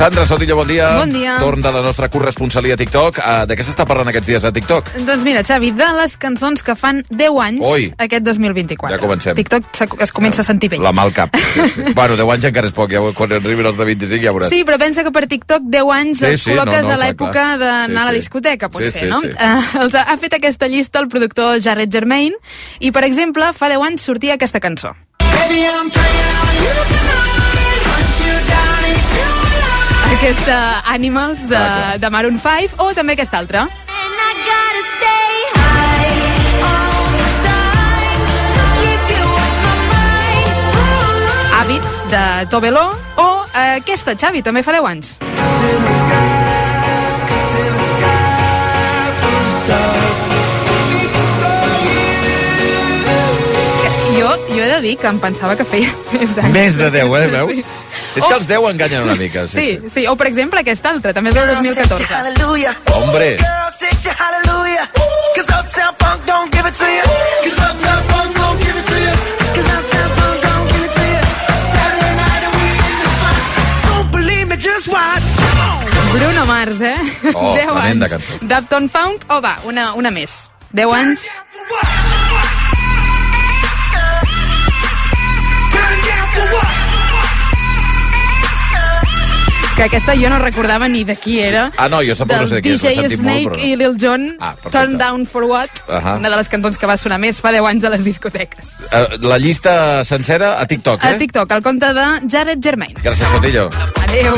[0.00, 0.96] Sandra Sotillo, bon dia.
[0.96, 1.34] Bon dia.
[1.36, 3.18] Torn de la nostra corresponsalia a TikTok.
[3.20, 4.86] Uh, de què s'està parlant aquests dies a TikTok?
[5.04, 7.90] Doncs mira, Xavi, de les cançons que fan 10 anys Oi.
[8.06, 8.96] aquest 2024.
[8.96, 9.36] Ja comencem.
[9.36, 10.80] TikTok es comença a sentir vell.
[10.80, 11.36] La mal cap.
[11.36, 11.84] Sí, sí.
[11.92, 14.56] bueno, 10 anys encara és poc, ja, quan arribin els de 25 ja veuràs.
[14.56, 16.96] Sí, però pensa que per TikTok 10 anys Sí, els sí, no, col·loques no, a
[16.96, 18.22] clar, l'època d'anar Sí, a la sí.
[18.22, 19.20] discoteca, potser, Sí, sí, no?
[19.20, 19.34] sí.
[19.36, 22.32] Uh, els ha, fet aquesta llista el productor Jared Germain
[22.80, 24.96] i, per exemple, fa 10 anys sortia aquesta cançó.
[30.16, 31.60] Aquesta Animals de,
[31.98, 33.66] de Maroon 5 o també aquesta altra.
[41.60, 45.16] Hàbits de Tobeló o eh, aquesta, Xavi, també fa 10 anys.
[54.10, 56.52] Jo, jo he de dir que em pensava que feia més anys.
[56.56, 57.60] Més de 10, eh, veus?
[57.60, 57.89] Sí.
[58.16, 59.46] És que els 10 enganyen una mica.
[59.48, 62.06] Sí, Sí, sí, o per exemple aquesta altra, també és del 2014.
[62.94, 63.36] Hombre.
[76.12, 76.96] Bruno Mars, eh?
[77.34, 78.14] Oh, 10 tremenda anys.
[78.26, 78.38] cançó.
[78.42, 80.48] Dapton Funk, o va, una, una més.
[80.72, 81.20] 10 anys.
[89.80, 91.70] Que aquesta jo no recordava ni de qui era.
[91.80, 93.46] Ah, no, jo tampoc no Del sé de qui és, l'he DJ sentit molt, Snake
[93.48, 93.64] però no.
[93.64, 94.72] i Lil Jon, Ah, perfecte.
[94.76, 96.16] Turn Down for What, Ahà.
[96.20, 98.74] una de les cançons que va sonar més fa 10 anys a les discoteques.
[98.92, 101.18] Uh, la llista sencera a TikTok, A eh?
[101.22, 102.92] TikTok, el compte de Jared Germain.
[103.02, 103.70] Gràcies, Sotillo.
[104.04, 104.36] Adeu.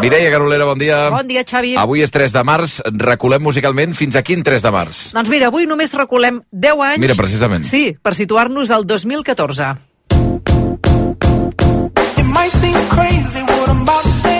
[0.00, 1.00] Mireia Garolera, bon dia.
[1.10, 1.74] Bon dia, Xavi.
[1.76, 5.08] Avui és 3 de març, reculem musicalment fins a quin 3 de març?
[5.18, 7.02] Doncs mira, avui només reculem 10 anys...
[7.02, 7.66] Mira, precisament.
[7.66, 9.74] Sí, per situar-nos al 2014.
[12.22, 14.33] It might seem crazy what I'm about to say.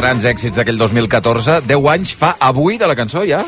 [0.00, 1.60] Grans èxits d'aquell 2014.
[1.68, 3.42] 10 anys fa avui de la cançó, ja?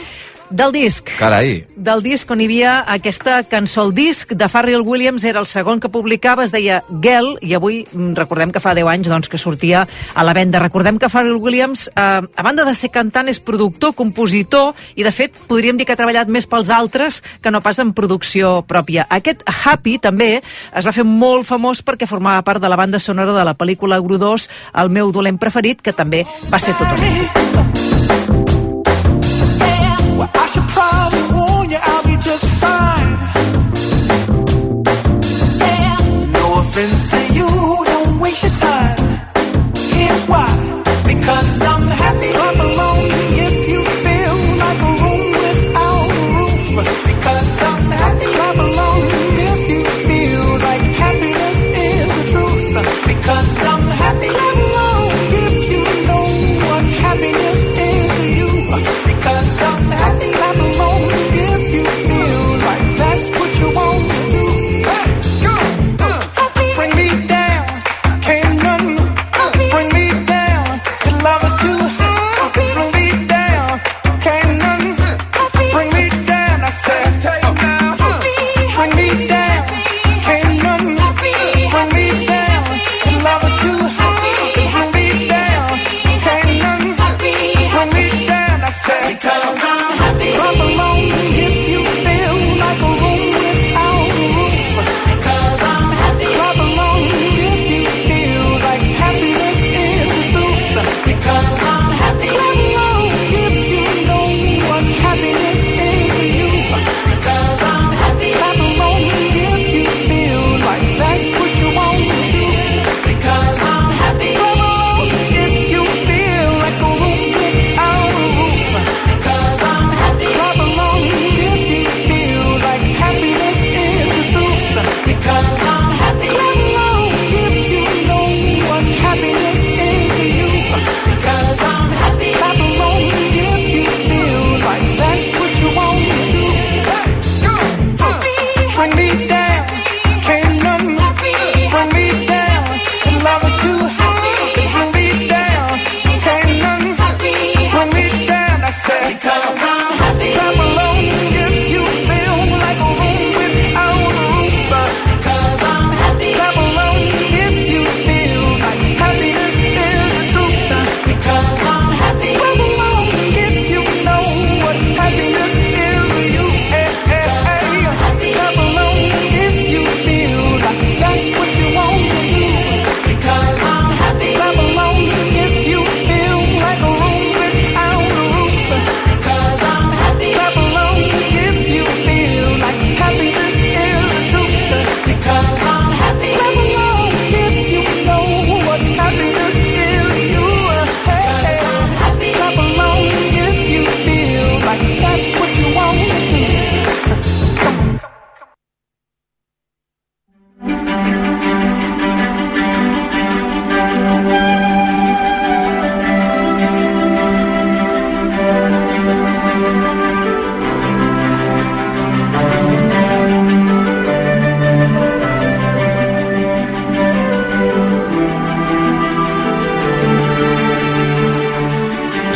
[0.53, 1.09] Del disc.
[1.17, 1.63] Carai.
[1.83, 3.83] Del disc on hi havia aquesta cançó.
[3.89, 7.81] El disc de Pharrell Williams era el segon que publicava, es deia Girl, i avui
[7.83, 9.81] mm, recordem que fa 10 anys doncs, que sortia
[10.15, 10.61] a la venda.
[10.63, 15.11] Recordem que Pharrell Williams, eh, a banda de ser cantant, és productor, compositor, i de
[15.11, 19.09] fet podríem dir que ha treballat més pels altres que no pas en producció pròpia.
[19.11, 23.35] Aquest Happy també es va fer molt famós perquè formava part de la banda sonora
[23.35, 28.42] de la pel·lícula Grudós, el meu dolent preferit, que també va ser tot un èxit.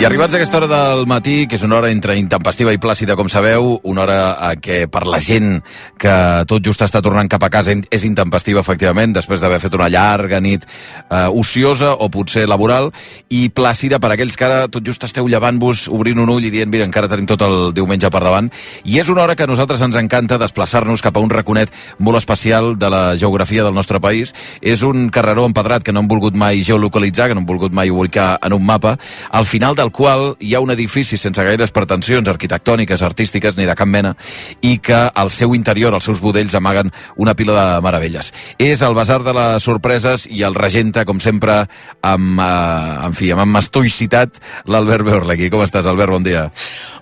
[0.06, 3.26] Arribats a aquesta hora del matí, que és una hora entre intempestiva i plàcida, com
[3.32, 5.56] sabeu, una hora a què per la gent
[5.98, 6.14] que
[6.46, 10.38] tot just està tornant cap a casa és intempestiva, efectivament, després d'haver fet una llarga
[10.38, 12.92] nit eh, ociosa o potser laboral,
[13.34, 16.70] i plàcida per aquells que ara tot just esteu llevant-vos, obrint un ull i dient,
[16.70, 18.52] mira, encara tenim tot el diumenge per davant.
[18.86, 22.20] I és una hora que a nosaltres ens encanta desplaçar-nos cap a un raconet molt
[22.20, 24.34] especial de la geografia del nostre país.
[24.62, 27.90] És un carreró empedrat que no hem volgut mai geolocalitzar, que no hem volgut mai
[27.90, 28.96] ubicar en un mapa,
[29.30, 33.74] al final del qual hi ha un edifici sense gaires pretensions arquitectòniques, artístiques, ni de
[33.78, 34.12] cap mena,
[34.60, 38.32] i que al seu interior, als seus budells, amaguen una pila de meravelles.
[38.60, 41.62] És el Basar de les Sorpreses i el regenta, com sempre,
[42.04, 45.48] amb, eh, en fi, amb mastoïcitat, l'Albert Beorlegui.
[45.50, 46.12] Com estàs, Albert?
[46.12, 46.50] Bon dia.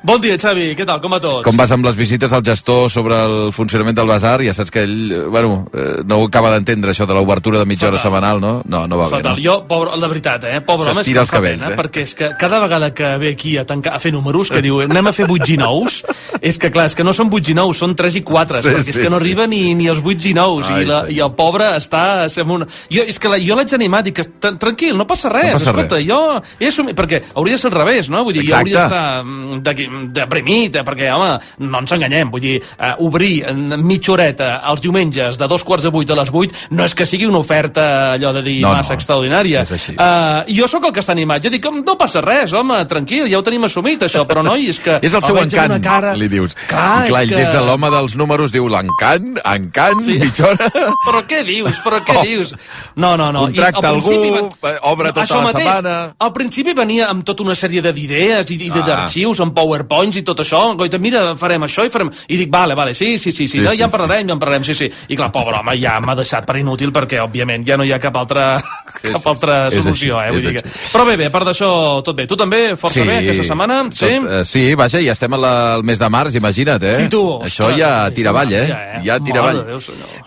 [0.04, 0.74] Bon dia, Xavi.
[0.76, 1.00] Què tal?
[1.02, 1.42] Com va tot?
[1.44, 4.38] Com vas amb les visites al gestor sobre el funcionament del Basar?
[4.44, 7.66] Ja saps que ell, eh, bueno, eh, no ho acaba d'entendre, això de l'obertura de
[7.66, 8.62] mitja hora setmanal, no?
[8.66, 9.35] No, no va Fatal.
[9.35, 9.44] bé, no?
[9.44, 10.61] Jo, pobre, de veritat, eh?
[10.61, 11.78] Pobre home, és que els cabells, pena, eh?
[11.78, 14.61] Perquè és que cada vegada vegada que ve aquí a, tancar, a fer números, que
[14.62, 17.51] diu anem a fer 8 i 9, és que clar, és que no són 8
[17.53, 19.25] i 9, són 3 i 4, Sí, sí, perquè és sí, que no sí.
[19.25, 22.27] arriba ni, ni als 8 i 9, Ai, i, la, i el pobre està...
[22.44, 22.66] Amb una...
[22.90, 25.70] jo, és que la, jo l'haig animat, dic, "Tran- tranquil, no passa res, No passa
[25.70, 26.07] escolta, res.
[26.09, 28.25] jo he assumit, perquè hauria de ser al revés, no?
[28.25, 28.61] Vull dir, jo Exacte.
[28.61, 33.64] hauria d'estar mm, deprimit, eh, perquè, home, no ens enganyem, vull dir, uh, obrir en
[33.85, 37.07] mitja horeta els diumenges de dos quarts de vuit a les vuit no és que
[37.07, 39.62] sigui una oferta allò de dir No, no, massa extraordinària.
[39.62, 39.94] és així.
[39.97, 41.42] Uh, jo sóc el que està animat.
[41.44, 44.79] Jo dic, no passa res, home, tranquil, ja ho tenim assumit, això, però noi, és
[44.83, 44.99] que...
[45.07, 46.15] És el seu encant, cara...
[46.19, 46.57] li dius.
[46.69, 47.39] Clar, I clar, ell que...
[47.43, 50.19] des de l'home dels números diu l'encant, encant, sí.
[50.23, 50.69] mitja hora...
[51.07, 51.81] Però què dius?
[51.85, 52.23] Però què Oh.
[52.23, 52.53] dius?
[52.97, 53.47] No, no, no.
[53.49, 55.95] I Contracta al principi algú, eh, obre tota això la mateix, setmana.
[56.27, 58.85] Al principi venia amb tota una sèrie de- d'idees i, i Ah.
[58.87, 60.63] d'arxius, amb powerpoints i tot això.
[60.79, 62.11] Goita, mira, farem això i farem...
[62.29, 63.97] I dic, vale, vale, sí, sí, sí, sí, Sí, no, sí, ja en sí.
[63.97, 64.89] parlarem, ja en parlarem, sí, sí.
[65.09, 67.99] I clar, pobre home, ja m'ha deixat per inútil perquè, òbviament, ja no hi ha
[68.03, 68.47] cap altra,
[69.03, 70.31] cap altra solució, eh?
[70.35, 70.63] Vull dir que...
[70.95, 71.69] Però bé, bé, a part d'això,
[72.07, 72.27] tot bé.
[72.31, 73.79] Tu també, força bé, aquesta setmana?
[73.94, 74.09] Sí?
[74.09, 76.94] Tot, eh, sí, vaja, ja estem al al mes de març, imagina't, eh?
[76.98, 78.64] Sí, tu, Això ostres, ja mes tira avall, eh?
[78.68, 79.03] ja, eh?
[79.07, 79.61] Ja tira avall.
[79.68, 79.81] Déu.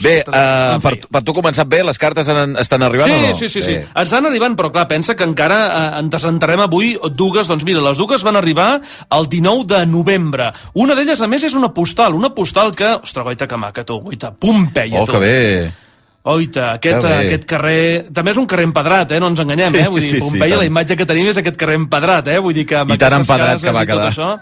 [0.04, 3.28] Bé, uh, en per, per tu començat bé, les cartes han, estan arribant sí, o
[3.28, 3.34] no?
[3.40, 3.78] Sí, sí, sí.
[3.80, 3.88] Bé.
[3.94, 7.82] Ens estan arribant, però clar, pensa que encara eh, en desenterrem avui dues, doncs mira,
[7.82, 8.70] les dues van arribar
[9.10, 10.52] el 19 de novembre.
[10.78, 12.94] Una d'elles, a més, és una postal, una postal que...
[13.02, 15.14] Ostres, goita, que maca, tu, goita, Pompeia, Oh, tu.
[15.14, 15.72] que bé.
[16.28, 17.18] Oita, aquest, Que bé.
[17.28, 17.82] aquest carrer...
[18.12, 19.20] També és un carrer empedrat, eh?
[19.24, 19.88] No ens enganyem, Sí, eh?
[19.88, 20.60] Vull dir, sí, sí, Pompeia, tant.
[20.60, 22.40] la imatge que tenim és aquest carrer empedrat, eh?
[22.44, 24.10] Vull dir que amb I tan empedrat que va quedar.
[24.12, 24.34] Això...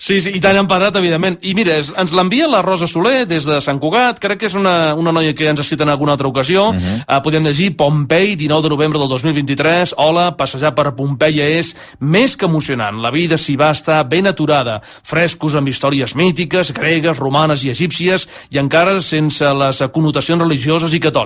[0.00, 1.36] Sí, sí, i tan empedrat, evidentment.
[1.44, 4.94] I mira, ens l'envia la Rosa Soler des de Sant Cugat, crec que és una,
[4.96, 6.70] una noia que ens ha citat en alguna altra ocasió.
[6.70, 6.80] Uh.
[6.80, 7.04] -huh.
[7.04, 9.94] uh, podem llegir Pompei, 19 de novembre del 2023.
[9.98, 13.02] Hola, passejar per Pompeia és més que emocionant.
[13.02, 14.80] La vida s'hi va estar ben aturada.
[15.02, 21.00] Frescos amb històries mítiques, gregues, romanes i egípcies, i encara sense les connotacions religioses i
[21.00, 21.25] catòliques.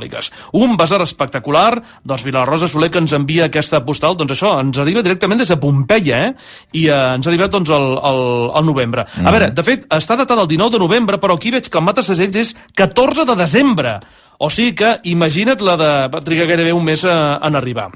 [0.56, 4.54] Un basar espectacular, doncs mira, la Rosa Soler que ens envia aquesta postal, doncs això,
[4.60, 6.34] ens arriba directament des de Pompeia, eh?
[6.72, 8.22] I eh, ens ha arribat, doncs, al, al,
[8.56, 9.02] al novembre.
[9.02, 9.30] A Mhm.
[9.30, 12.02] veure, de fet, està datat el 19 de novembre, però aquí veig que el Mata
[12.02, 13.98] Segells és 14 de desembre.
[14.38, 15.90] O sigui que, imagina't la de...
[16.08, 17.90] va trigar gairebé un mes a, en arribar.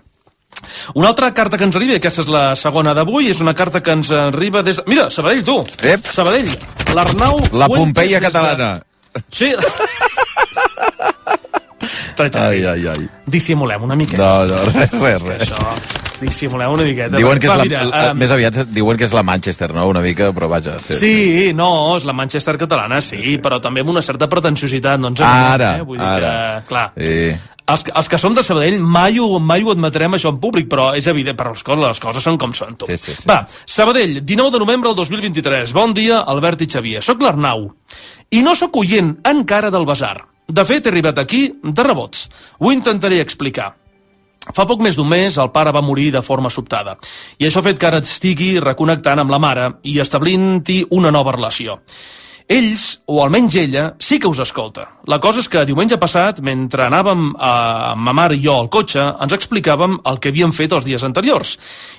[0.94, 3.90] Una altra carta que ens arriba, aquesta és la segona d'avui, és una carta que
[3.92, 4.82] ens arriba des...
[4.86, 5.58] Mira, Sabadell, tu!
[5.82, 6.04] Ep.
[6.06, 6.48] Sabadell,
[6.94, 7.40] l'Arnau...
[7.52, 8.70] La Pompeia des de- catalana.
[9.30, 9.52] Sí.
[12.18, 13.08] Ai, ai, ai.
[13.26, 14.22] Dissimulem una miqueta.
[14.22, 15.52] No, no, res, res, res.
[15.52, 15.74] Això,
[16.20, 17.16] dissimulem una miqueta.
[17.16, 19.72] Diuen que és Va, la, mira, la, em, més aviat diuen que és la Manchester,
[19.74, 19.86] no?
[19.90, 20.76] Una mica, però vaja.
[20.78, 21.16] Sí, Sí,
[21.56, 25.20] no, és la Manchester catalana, sí, sí, però també amb una certa pretensiositat, no ens
[25.24, 25.82] Ara, eh?
[25.82, 26.30] Vull dir ara.
[26.62, 27.34] que, clar, Sí.
[27.66, 30.90] els, els que som de Sabadell mai ho, mai ho admetrem això en públic, però
[30.96, 32.86] és evident, però les coses, les coses són com són, tu.
[32.86, 33.24] Sí, sí, sí.
[33.28, 35.72] Va, Sabadell, 19 de novembre del 2023.
[35.72, 37.02] Bon dia, Albert i Xavier.
[37.02, 37.70] Soc l'Arnau.
[38.30, 40.24] I no sóc oient encara del Besar.
[40.46, 42.28] De fet, he arribat aquí de rebots.
[42.60, 43.72] Ho intentaré explicar.
[44.52, 46.98] Fa poc més d'un mes el pare va morir de forma sobtada
[47.38, 51.32] i això ha fet que ara estigui reconnectant amb la mare i establint-hi una nova
[51.32, 51.78] relació.
[52.44, 54.82] Ells, o almenys ella, sí que us escolta.
[55.08, 59.00] La cosa és que diumenge passat, mentre anàvem a, ma mare i jo al cotxe,
[59.00, 61.54] ens explicàvem el que havíem fet els dies anteriors.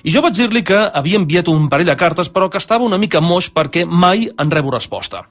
[0.06, 3.00] I jo vaig dir-li que havia enviat un parell de cartes, però que estava una
[3.02, 5.24] mica moix perquè mai en rebo resposta.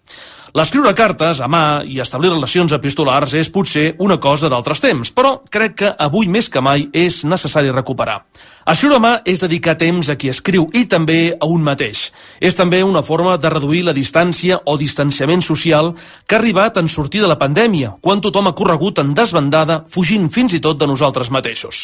[0.56, 5.34] L'escriure cartes a mà i establir relacions epistolars és potser una cosa d'altres temps, però
[5.52, 8.22] crec que avui més que mai és necessari recuperar.
[8.66, 12.08] Escriure a mà és dedicar temps a qui escriu i també a un mateix.
[12.42, 15.92] És també una forma de reduir la distància o distanciament social
[16.26, 20.32] que ha arribat en sortir de la pandèmia, quan tothom ha corregut en desbandada, fugint
[20.34, 21.84] fins i tot de nosaltres mateixos.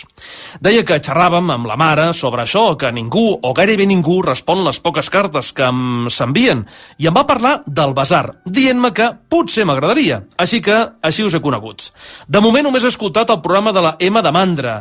[0.57, 4.81] Deia que xerràvem amb la mare sobre això, que ningú o gairebé ningú respon les
[4.81, 5.69] poques cartes que
[6.09, 6.65] s'envien,
[6.97, 10.23] i em va parlar del basar, dient-me que potser m'agradaria.
[10.33, 11.91] Així que així us he conegut.
[12.25, 14.75] De moment només he escoltat el programa de la M de Mandra,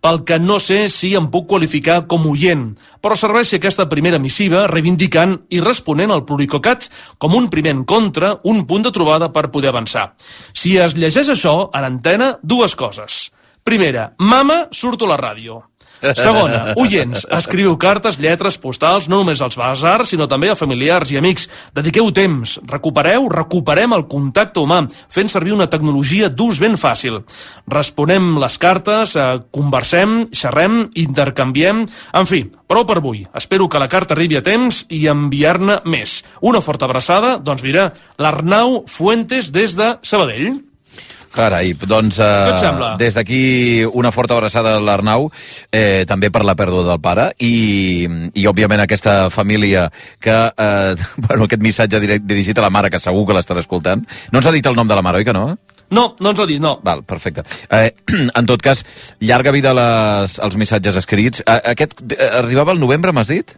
[0.00, 2.68] pel que no sé si em puc qualificar com oient,
[3.02, 8.64] però serveixi aquesta primera missiva reivindicant i responent al pluricocat com un primer encontre, un
[8.66, 10.12] punt de trobada per poder avançar.
[10.52, 13.26] Si es llegeix això, en antena, dues coses.
[13.66, 15.62] Primera, mama, surto a la ràdio.
[16.16, 21.18] Segona, oients, escriviu cartes, lletres, postals, no només als basars, sinó també a familiars i
[21.20, 21.48] amics.
[21.76, 24.82] Dediqueu temps, recupereu, recuperem el contacte humà,
[25.12, 27.22] fent servir una tecnologia d'ús ben fàcil.
[27.72, 31.86] Responem les cartes, eh, conversem, xerrem, intercanviem...
[32.16, 33.24] En fi, prou per avui.
[33.36, 36.22] Espero que la carta arribi a temps i enviar-ne més.
[36.40, 40.60] Una forta abraçada, doncs mira, l'Arnau Fuentes des de Sabadell.
[41.34, 43.40] Carai, doncs eh, des d'aquí
[43.92, 45.30] una forta abraçada a l'Arnau,
[45.70, 49.88] eh, també per la pèrdua del pare, i, i òbviament aquesta família
[50.20, 50.94] que, eh,
[51.26, 54.06] bueno, aquest missatge direct, dirigit a la mare, que segur que l'estarà escoltant.
[54.32, 55.48] No ens ha dit el nom de la mare, oi que no?
[55.90, 56.76] No, no ens ho ha dit, no.
[56.84, 57.44] Val, perfecte.
[57.70, 57.92] Eh,
[58.40, 58.82] en tot cas,
[59.20, 61.44] llarga vida les, als missatges escrits.
[61.46, 63.54] Eh, aquest eh, arribava al novembre, m'has dit?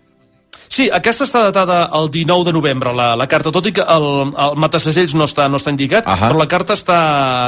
[0.69, 4.07] Sí, aquesta està datada el 19 de novembre, la, la carta, tot i que el,
[4.31, 6.29] el matasegells no està, no està indicat, Ahà.
[6.29, 6.99] però la carta està...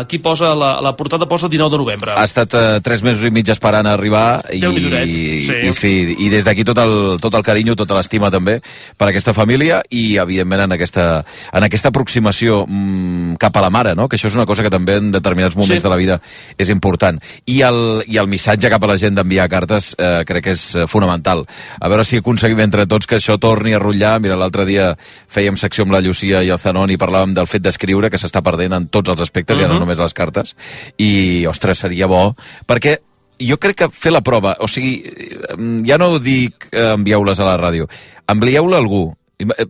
[0.01, 2.15] Aquí posa, la, la portada posa 19 de novembre.
[2.17, 5.57] Ha estat eh, tres mesos i mig esperant a arribar i, i, sí.
[5.69, 5.93] i, sí,
[6.27, 8.59] i des d'aquí tot, el, tot el carinyo, tota l'estima també
[8.97, 11.07] per aquesta família i evidentment en aquesta,
[11.53, 14.09] en aquesta aproximació mm, cap a la mare, no?
[14.09, 15.85] que això és una cosa que també en determinats moments Sí.
[15.85, 16.17] de la vida
[16.59, 17.21] és important.
[17.47, 17.79] I el,
[18.11, 21.45] i el missatge cap a la gent d'enviar cartes eh, crec que és eh, fonamental.
[21.81, 24.15] A veure si aconseguim entre tots que això torni a rotllar.
[24.23, 24.93] Mira, l'altre dia
[25.29, 28.43] fèiem secció amb la Llucia i el Zanon i parlàvem del fet d'escriure que s'està
[28.47, 29.67] perdent en tots els aspectes, uh -huh.
[29.67, 29.81] ja no Mhm.
[29.81, 30.57] només les cartes.
[30.97, 32.37] I, ostres, seria bo,
[32.67, 32.99] perquè
[33.41, 37.45] jo crec que fer la prova, o sigui, eh, ja no dic eh, envieu-les a
[37.45, 37.89] la ràdio,
[38.29, 39.67] envieu-la a algú, Eh,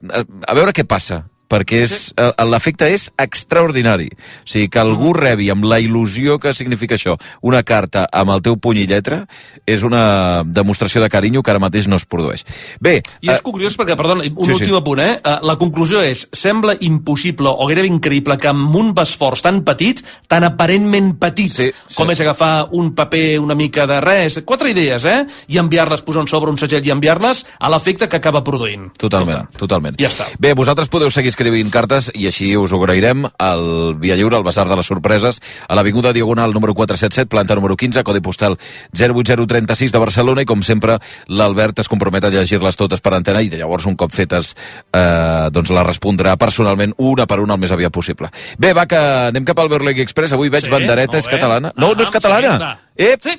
[0.49, 4.09] a veure què passa, perquè és, eh, l'efecte és extraordinari.
[4.15, 8.43] O sigui, que algú rebi amb la il·lusió que significa això, una carta amb el
[8.43, 9.25] teu puny i lletra,
[9.67, 12.45] és una demostració de carinyo que ara mateix no es produeix.
[12.81, 14.61] Bé, I és curiós perquè, perdona, un sí, sí.
[14.61, 15.19] últim apunt, eh?
[15.19, 20.03] Eh, La conclusió és, sembla impossible o gairebé increïble que amb un esforç tan petit,
[20.29, 21.97] tan aparentment petit, sí, sí.
[21.97, 25.25] com és agafar un paper una mica de res, quatre idees, eh?
[25.49, 28.91] I enviar-les, posar sobre un segell i enviar-les, a l'efecte que acaba produint.
[29.01, 29.97] Totalment, totalment.
[29.99, 30.29] Ja està.
[30.39, 34.45] Bé, vosaltres podeu seguir escrivint cartes i així us ho agrairem al Via Lliure, al
[34.45, 35.39] Basar de les Sorpreses,
[35.69, 38.59] a l'Avinguda Diagonal número 477, planta número 15, codi postal
[38.93, 40.99] 08036 de Barcelona i com sempre
[41.33, 44.53] l'Albert es compromet a llegir-les totes per antena i de llavors un cop fetes
[44.93, 48.29] eh, doncs la respondrà personalment una per una el més aviat possible.
[48.61, 50.37] Bé, va, que anem cap al Berlegui Express.
[50.37, 51.73] Avui veig Sí, bandereta, és catalana.
[51.77, 52.75] No, no és Ah, catalana.
[52.99, 53.05] sí.
[53.15, 53.23] Ep!
[53.25, 53.35] Sí,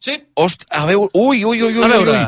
[0.00, 0.16] sí.
[0.34, 2.26] Ost, a veure, ui, ui, ui, ui, ui, ui.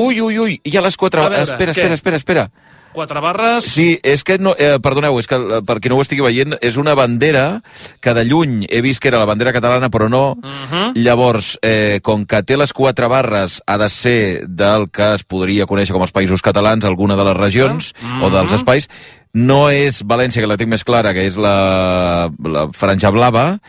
[0.00, 1.20] Ui, ui, ui, hi ha les quatre...
[1.22, 1.86] A veure, espera, què?
[1.86, 2.50] espera, espera, espera.
[2.92, 3.66] Quatre barres...
[3.70, 6.56] Sí, és que, no, eh, perdoneu, és que eh, per qui no ho estigui veient,
[6.60, 7.60] és una bandera
[8.02, 10.32] que de lluny he vist que era la bandera catalana, però no.
[10.34, 10.92] Uh -huh.
[10.96, 15.66] Llavors, eh, com que té les quatre barres, ha de ser del que es podria
[15.66, 18.24] conèixer com els països catalans, alguna de les regions uh -huh.
[18.26, 18.88] o dels espais.
[19.32, 23.60] No és València, que la tinc més clara, que és la, la franja blava.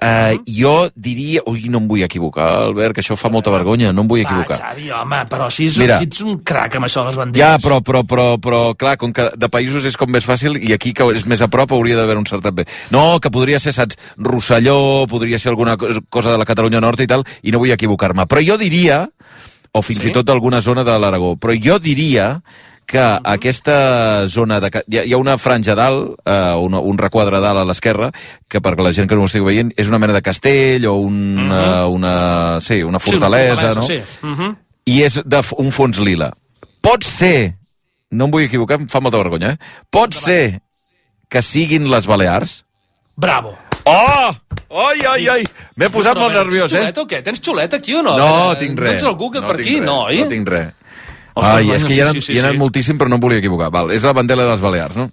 [0.00, 1.42] Eh, jo diria...
[1.50, 4.56] Ui, no em vull equivocar, Albert, que això fa molta vergonya, no em vull equivocar.
[4.56, 5.98] Va, Xavi, home, però si, és, Mira.
[6.00, 7.36] si ets un crac amb això les banderes.
[7.42, 10.72] Ja, però, però, però, però, clar, com que de països és com més fàcil i
[10.72, 12.64] aquí que és més a prop hauria d'haver un certat bé.
[12.94, 17.04] No, que podria ser, saps, Rosselló, podria ser alguna co- cosa de la Catalunya Nord
[17.04, 18.24] i tal, i no vull equivocar-me.
[18.24, 19.02] Però jo diria,
[19.76, 20.08] o fins Sí?
[20.08, 22.38] i tot alguna zona de l'Aragó, però jo diria
[22.90, 22.98] que
[23.30, 24.70] aquesta zona de...
[24.90, 28.10] Hi ha, hi ha una franja dalt, eh, un, un requadre dalt a l'esquerra,
[28.50, 30.96] que per la gent que no ho estigui veient, és una mena de castell o
[30.98, 31.52] un, Mhm.
[31.52, 32.14] uh una,
[32.60, 33.82] sí, una Sí, una fortalesa, no?
[33.82, 34.00] Sí.
[34.22, 34.56] Uh -huh.
[34.86, 36.32] i és de un fons lila.
[36.80, 37.54] Pot ser,
[38.10, 39.58] no em vull equivocar, em fa molta vergonya, eh?
[39.90, 40.60] Pot ser
[41.28, 42.64] que siguin les Balears?
[43.16, 43.54] Bravo.
[43.84, 44.30] Oh!
[44.70, 45.44] Ai, ai, ai!
[45.76, 46.78] M'he posat Però, molt nerviós, eh?
[46.78, 47.22] xulet o què?
[47.24, 48.16] Tens xulet aquí o no?
[48.16, 48.90] No, veure, tinc res.
[48.90, 49.76] Tens el Google no per aquí?
[49.76, 50.18] res, No, oi?
[50.20, 50.68] No tinc res.
[51.34, 52.60] Ostres, Ai, bueno, és que hi he anat, sí, sí, hi he anat sí.
[52.60, 53.70] moltíssim, però no em volia equivocar.
[53.74, 55.10] Val, és la bandera de les Balears, no?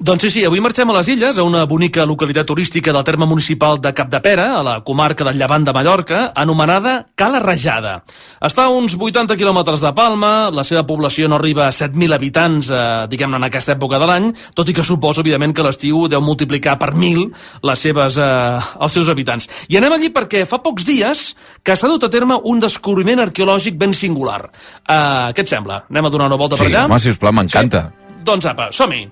[0.00, 3.26] Doncs sí, sí, avui marxem a les Illes, a una bonica localitat turística del terme
[3.28, 7.98] municipal de Capdepera, a la comarca del Llevant de Mallorca, anomenada Cala Rajada.
[8.40, 12.70] Està a uns 80 quilòmetres de Palma, la seva població no arriba a 7.000 habitants,
[12.72, 12.80] eh,
[13.12, 16.78] diguem-ne, en aquesta època de l'any, tot i que suposo, evidentment, que l'estiu deu multiplicar
[16.80, 17.28] per 1.000
[17.68, 19.48] les seves, eh, els seus habitants.
[19.68, 23.76] I anem allí perquè fa pocs dies que s'ha dut a terme un descobriment arqueològic
[23.76, 24.46] ben singular.
[24.88, 25.84] Eh, què et sembla?
[25.90, 26.86] Anem a donar una volta Sí, per allà?
[26.88, 27.90] home, sisplau, m'encanta.
[28.24, 29.10] Doncs apa, som-hi.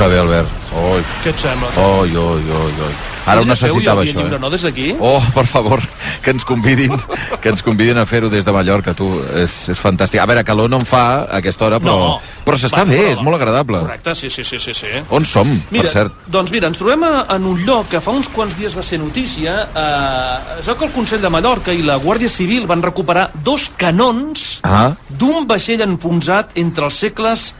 [0.00, 0.48] Que bé, Albert.
[0.80, 1.68] Oi, Què et sembla?
[1.76, 2.92] oi, oi, oi, oi.
[3.28, 4.40] Ara ho necessitava, això, Lliure, eh?
[4.40, 4.86] no, des d'aquí?
[4.98, 5.82] Oh, per favor,
[6.24, 6.94] que ens convidin,
[7.42, 9.06] que ens convidin a fer-ho des de Mallorca, tu.
[9.36, 10.18] És, és fantàstic.
[10.22, 12.16] A veure, calor no en fa a aquesta hora, però, No.
[12.46, 13.82] però s'està bé, però- és molt agradable.
[13.84, 14.72] Correcte, sí, sí, sí, sí.
[14.74, 14.88] sí.
[15.10, 16.12] On som, Mira, per cert?
[16.26, 18.98] doncs mira, ens trobem a, en un lloc que fa uns quants dies va ser
[18.98, 19.68] notícia.
[19.68, 23.70] Eh, es veu que el Consell de Mallorca i la Guàrdia Civil van recuperar dos
[23.76, 27.50] canons Ah, d'un vaixell enfonsat entre els segles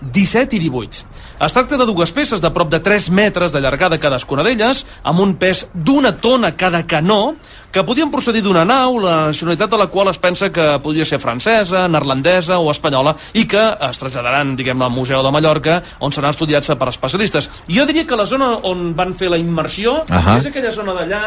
[0.00, 1.04] 17 i 18.
[1.40, 5.22] Es tracta de dues peces de prop de 3 metres de llargada cadascuna d'elles, amb
[5.24, 7.32] un pes d'una tona cada canó,
[7.72, 11.18] que podien procedir d'una nau, la nacionalitat de la qual es pensa que podria ser
[11.20, 13.60] francesa, neerlandesa o espanyola, i que
[13.90, 17.48] es traslladaran, diguem al Museu de Mallorca, on seran estudiats per especialistes.
[17.68, 20.36] Jo diria que la zona on van fer la immersió Ahà.
[20.38, 21.20] és aquella zona d'allà,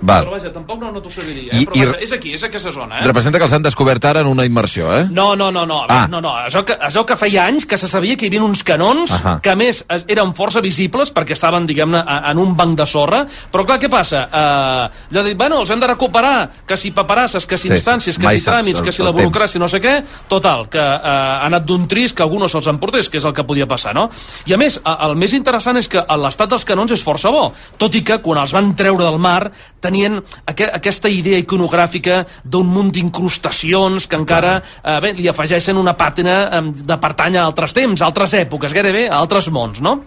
[0.00, 1.60] però vaja, tampoc no, no t'ho sabria eh?
[1.62, 3.04] I- però i- vaja, és aquí, és aquesta zona, eh?
[3.06, 5.06] representa que els han descobert ara en una immersió, eh?
[5.10, 6.06] No, no, no, no, Ah.
[6.08, 6.32] no, no.
[6.46, 8.64] Es veu, que, es veu que feia anys que se sabia que hi havia uns
[8.64, 9.40] canons Ahà.
[9.42, 13.26] que, a més, es- eren força visibles perquè estaven, diguem-ne, en un banc de sorra,
[13.52, 14.28] però clar, què passa?
[14.32, 18.16] Uh, ja dic, bueno, els hem de recuperar, que si paperasses, que si Sí, instàncies,
[18.18, 19.20] que si tràmits, el- que si la temps.
[19.20, 19.96] burocràcia, no sé què,
[20.28, 23.34] total, que uh, ha anat d'un trist que algú no se'ls emportés, que és el
[23.34, 24.08] que podia passar, no?
[24.46, 27.94] I a més, el més interessant és que l'estat dels canons és força bo, tot
[27.94, 32.90] i que quan els van treure del mar tenien aqu aquesta idea iconogràfica d'un munt
[32.94, 38.00] d'incrustacions que encara eh, bé, li afegeixen una pàtina eh, de pertany a altres temps,
[38.02, 39.98] a altres èpoques, gairebé a altres mons, no?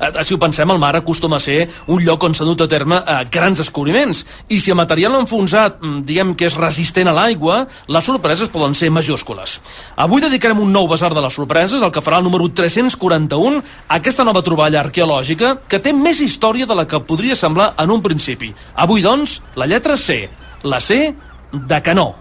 [0.00, 2.68] Eh, si ho pensem, el mar acostuma a ser un lloc on s'han dut a
[2.70, 4.24] terme eh, grans descobriments.
[4.48, 8.74] I si el material enfonsat, mm, diguem que és resistent a l'aigua, les sorpreses poden
[8.74, 9.60] ser majúscules.
[9.96, 14.00] Avui dedicarem un nou basar de les sorpreses, el que farà el número 341, a
[14.00, 18.02] aquesta nova troballa arqueològica que té més història de la que podria semblar en un
[18.02, 18.54] principi.
[18.74, 20.28] Avui, doncs, la lletra C.
[20.62, 21.14] La C
[21.52, 22.14] de canó.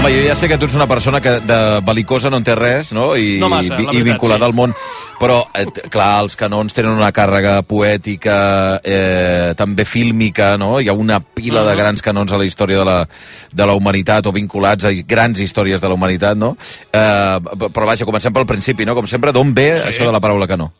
[0.00, 2.54] Home, jo ja sé que tu ets una persona que de belicosa no en té
[2.56, 3.10] res, no?
[3.20, 4.48] I, No massa, i, i vinculada sí.
[4.48, 4.72] al món.
[5.20, 10.78] Però, eh, clar, els canons tenen una càrrega poètica, eh, també fílmica, no?
[10.80, 11.78] Hi ha una pila de Mhm.
[11.82, 13.08] grans canons a la història de la,
[13.52, 16.56] de la humanitat o vinculats a grans històries de la humanitat, no?
[16.90, 17.38] Eh,
[17.68, 18.94] però vaja, comencem pel principi, no?
[18.94, 19.88] Com sempre, d'on ve Sí.
[19.88, 20.72] això de la paraula canó?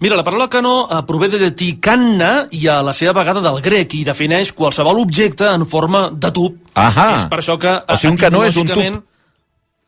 [0.00, 3.60] Mira, la paraula canó eh, prové de llatí canna i a la seva vegada del
[3.64, 6.58] grec i defineix qualsevol objecte en forma de tub.
[6.74, 7.08] Ahà.
[7.20, 7.72] És per això que...
[7.86, 8.98] O sigui, un canó és un tub.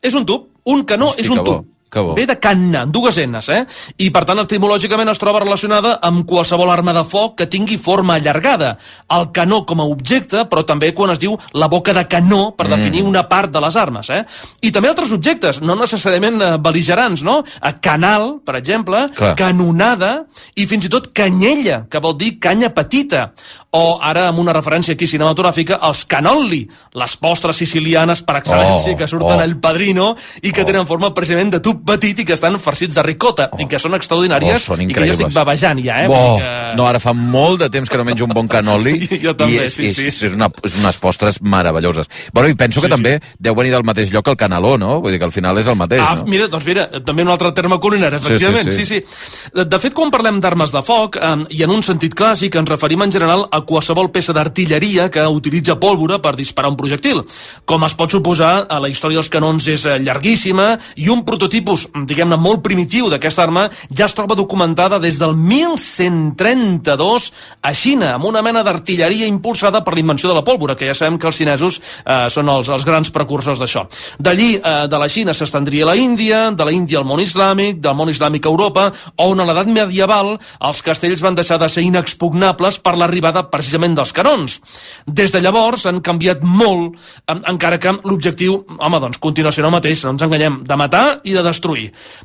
[0.01, 0.47] És un tub.
[0.69, 1.67] Un canó Hosti, és un que bo, tub.
[1.89, 2.13] Que bo.
[2.15, 3.65] Ve de canna, dues enes, eh?
[3.97, 8.15] I, per tant, etimològicament es troba relacionada amb qualsevol arma de foc que tingui forma
[8.19, 8.77] allargada.
[9.09, 12.67] El canó com a objecte, però també quan es diu la boca de canó per
[12.67, 12.75] Mm.
[12.75, 14.23] definir una part de les armes, eh?
[14.61, 17.43] I també altres objectes, no necessàriament eh, beligerants, no?
[17.61, 19.35] Eh, Canal, per exemple, Clar.
[19.35, 20.25] canonada
[20.55, 23.31] i fins i tot canyella, que vol dir canya petita.
[23.71, 26.63] O ara, amb una referència aquí cinematogràfica, els canolli,
[26.93, 29.41] les postres sicilianes per excel·lència Oh, que surten oh.
[29.43, 33.03] al padrino i que tenen forma precisament de tub petit i que estan farcits de
[33.03, 36.07] ricota i que són extraordinàries Oh, són i que jo estic babejant ja, eh?
[36.07, 39.35] Dir que- no, ara fa molt de temps que no menjo un bon canoli Jo
[39.35, 40.25] també, i és, sí, és, sí.
[40.27, 42.07] és, una, és unes postres meravelloses.
[42.33, 44.99] Bueno, i penso que Sí, també deu venir del mateix lloc que el canaló, no?
[45.01, 46.25] Vull dir que al final és el mateix, Ah, no?
[46.25, 49.01] mira, doncs mira, també un altre terme culinari, Sí, efectivament, sí, sí, sí.
[49.01, 49.49] sí.
[49.53, 49.65] sí.
[49.69, 53.01] De fet, quan parlem d'armes de foc, eh, i en un sentit clàssic, ens referim
[53.03, 57.23] en general a qualsevol peça d'artilleria que utilitza pólvora per disparar un projectil.
[57.65, 61.23] Com es pot suposar, a la història dels canons és eh, llarguíssima i un
[61.69, 68.15] prototipus, diguem-ne, molt primitiu d'aquesta arma ja es troba documentada des del 1132 a Xina,
[68.15, 71.27] amb una mena d'artilleria impulsada per la invenció de la pólvora, que ja sabem que
[71.27, 73.87] els xinesos eh, són els, els grans precursors d'això.
[74.19, 77.79] D'allí, eh, de la Xina s'estendria a la Índia, de la Índia al món islàmic,
[77.83, 81.83] del món islàmic a Europa, on a l'edat medieval els castells van deixar de ser
[81.85, 84.59] inexpugnables per l'arribada precisament dels canons.
[85.05, 86.97] Des de llavors han canviat molt,
[87.29, 91.05] en, encara que l'objectiu, home, doncs, continua sent el mateix, no ens enganyem, de matar
[91.23, 91.58] i de destruir.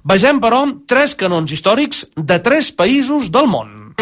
[0.05, 3.95] Vegem, però, tres canons històrics de tres països del món.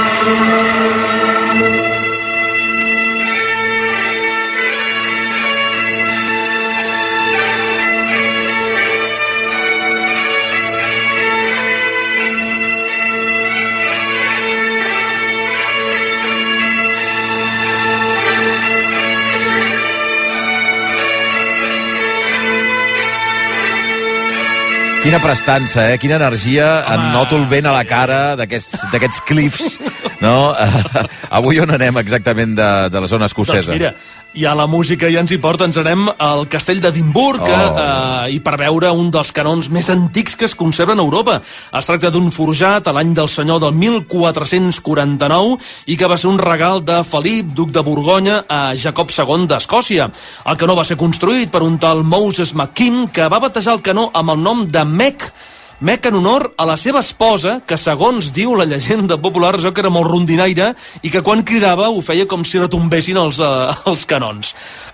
[25.03, 25.96] Quina prestança, eh?
[25.98, 26.84] Quina energia.
[26.86, 26.94] Home.
[26.94, 29.80] En noto el vent a la cara d'aquests cliffs,
[30.22, 30.53] no?
[31.38, 33.72] Avui on anem exactament de, de la zona escocesa?
[33.72, 33.90] Doncs mira,
[34.35, 37.49] ja la música ja ens hi porta, ens anem al castell d'Edimburg Oh.
[37.53, 41.41] eh, i per veure un dels canons més antics que es conserven a Europa.
[41.78, 46.39] Es tracta d'un forjat a l'any del senyor del 1449 i que va ser un
[46.39, 50.11] regal de Felip, duc de Borgonya, a Jacob II d'Escòcia.
[50.47, 54.11] El canó va ser construït per un tal Moses McKim que va batejar el canó
[54.14, 55.33] amb el nom de Mec,
[55.83, 59.83] Mec en honor a la seva esposa, que segons diu la llegenda popular, jo que
[59.83, 60.68] era molt rondinaire,
[61.03, 64.53] i que quan cridava ho feia com si retombessin els, uh, els canons.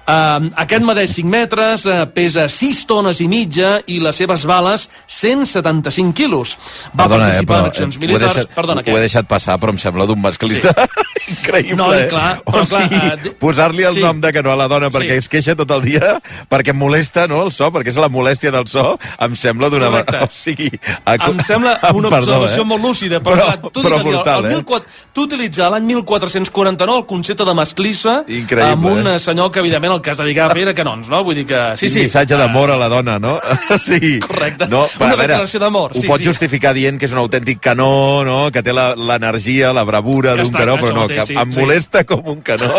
[0.08, 4.86] Uh, aquest medeix 5 metres, uh, pesa 6 tones i mitja i les seves bales
[5.06, 6.54] 175 quilos.
[6.96, 8.34] Va Perdona, eh, participar però, en accions eh, ho he militars...
[8.38, 11.04] deixat, Perdona, ho he deixat passar, però em sembla d'un masclista sí.
[11.36, 11.76] increïble.
[11.76, 12.06] No, i eh?
[12.08, 14.04] clar, o però clar, sigui, eh, di- posar-li el sí.
[14.06, 15.24] nom de canó a la dona perquè Sí.
[15.26, 16.14] es queixa tot el dia,
[16.48, 19.92] perquè molesta no, el so, perquè és la molèstia del so, em sembla d'una...
[20.24, 20.70] O sigui,
[21.04, 22.68] a- Em sembla una Perdó, observació eh?
[22.72, 24.56] molt lúcida, però, Però- clar, tu, però brutal, el, eh?
[24.56, 29.14] el 1400 tu utilitzar l'any 1449 el concepte de masclissa Increïble, amb un eh?
[29.14, 29.18] eh?
[29.22, 31.20] senyor que, evidentment, el que es dedicava a fer era canons, no?
[31.26, 31.58] Vull dir que...
[31.76, 32.00] Sí, sí.
[32.06, 33.34] missatge d'amor a la dona, no?
[33.84, 34.18] sí.
[34.24, 34.68] Correcte.
[34.70, 36.28] No, Una a veure, declaració d'amor, Ho sí, pot sí.
[36.30, 38.38] justificar dient que és un autèntic canó, no?
[38.54, 41.52] Que té la- l'energia, la bravura Que d'un canó, però no, mateix, que sí, em
[41.52, 41.60] sí.
[41.60, 42.70] molesta com un canó.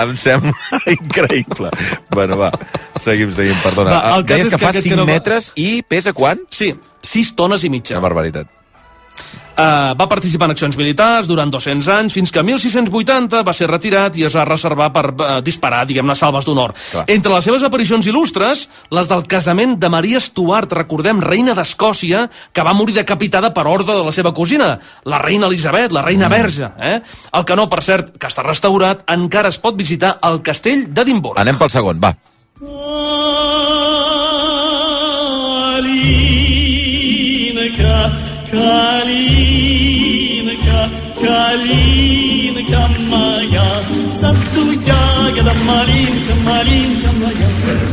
[0.00, 0.54] Em sembla
[0.96, 1.70] increïble.
[2.14, 2.50] Bueno, va,
[3.02, 3.90] seguim, seguim, perdona.
[3.90, 6.12] Va, Ah, el cas Deies que que fa aquest 5 canó va- metres i pesa
[6.14, 6.40] quan?
[6.50, 7.96] Sí, 6 tones i mitja.
[7.98, 8.46] Una barbaritat.
[9.54, 14.16] Uh, va participar en accions militars durant 200 anys, fins que 1680 va ser retirat
[14.18, 16.74] i es va reservar per uh, disparar, diguem-ne, salves d'honor.
[17.06, 22.66] Entre les seves aparicions il·lustres, les del casament de Maria Stuart, recordem, reina d'Escòcia, que
[22.66, 24.72] va morir decapitada per ordre de la seva cosina,
[25.06, 26.72] la reina Elisabet, la reina verge.
[26.82, 26.98] Eh?
[27.38, 31.38] El canó, per cert, que està restaurat, encara es pot visitar al castell d'Edimburg.
[31.38, 32.16] Anem pel segon, va.
[39.24, 40.08] Калинка,
[41.20, 43.68] калинка моя,
[44.08, 47.48] в саду ягода малинка, малинка моя.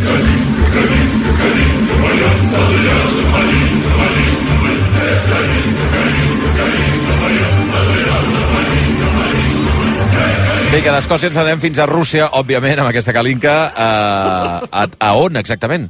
[0.06, 4.84] Калинка, калинка, калинка моя, в саду ягода малинка, малинка моя.
[5.32, 7.31] Калинка, калинка, калинка моя.
[10.80, 13.52] Que d'Escòcia ens anem fins a Rússia, òbviament, amb aquesta calinca.
[13.76, 15.90] Uh, a, a on, exactament?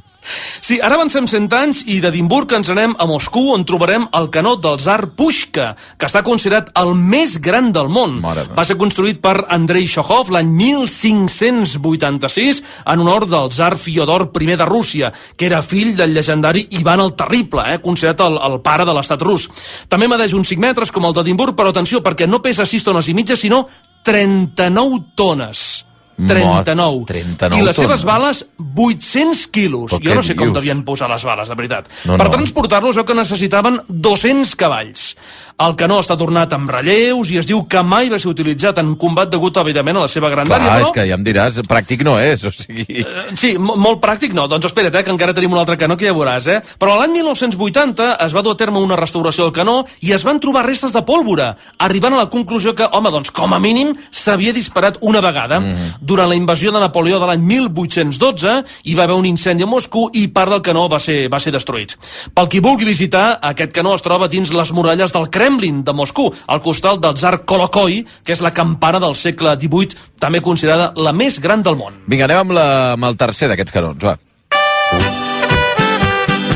[0.58, 4.56] Sí, ara avancem 100 anys i d'Edimburg ens anem a Moscou on trobarem el canó
[4.58, 8.18] del tsar Pushka, que està considerat el més gran del món.
[8.26, 14.66] Va ser construït per Andrei Shokhov l'any 1586 en honor del tsar Fiodor I de
[14.66, 18.98] Rússia, que era fill del llegendari Ivan el Terrible, eh, considerat el, el pare de
[18.98, 19.46] l'estat rus.
[19.86, 23.06] També medeix uns 5 metres com el d'Edimburg, però atenció, perquè no pesa 6 tones
[23.06, 23.68] i mitja, sinó
[24.02, 25.86] 39 tones.
[26.26, 26.92] 39.
[26.98, 28.04] Mort, 39 I les seves tones.
[28.04, 29.92] bales, 800 quilos.
[29.92, 30.56] Però Jo no sé com dius?
[30.58, 31.88] devien posar les bales, de veritat.
[32.04, 32.32] No, per no.
[32.38, 35.16] transportar-los, jo que necessitaven 200 cavalls.
[35.62, 38.94] El canó està tornat amb relleus i es diu que mai va ser utilitzat en
[38.98, 40.92] combat degut, evidentment, a la seva Clar, grandària, és però...
[40.96, 43.02] que ja em diràs, pràctic no és, o sigui...
[43.04, 44.48] Eh, Sí, mo- molt pràctic no.
[44.48, 46.58] Doncs espera't, eh, que encara tenim un altre canó que ja veuràs, eh?
[46.80, 50.40] Però l'any 1980 es va dur a terme una restauració del canó i es van
[50.40, 54.52] trobar restes de pólvora, arribant a la conclusió que, home, doncs, com a mínim, s'havia
[54.56, 55.60] disparat una vegada.
[55.60, 55.92] Mm.
[56.12, 58.50] Durant la invasió de Napoleó de l'any 1812
[58.84, 61.54] hi va haver un incendi a Moscou i part del canó va ser, va ser
[61.54, 61.94] destruït.
[62.36, 66.28] Pel qui vulgui visitar, aquest canó es troba dins les muralles del Kremlin de Moscou,
[66.52, 71.14] al costat del tsar Kolokoi, que és la campana del segle XVIII, també considerada la
[71.16, 71.96] més gran del món.
[72.04, 72.66] Vinga, anem amb, la,
[72.98, 74.18] amb el tercer d'aquests canons, va.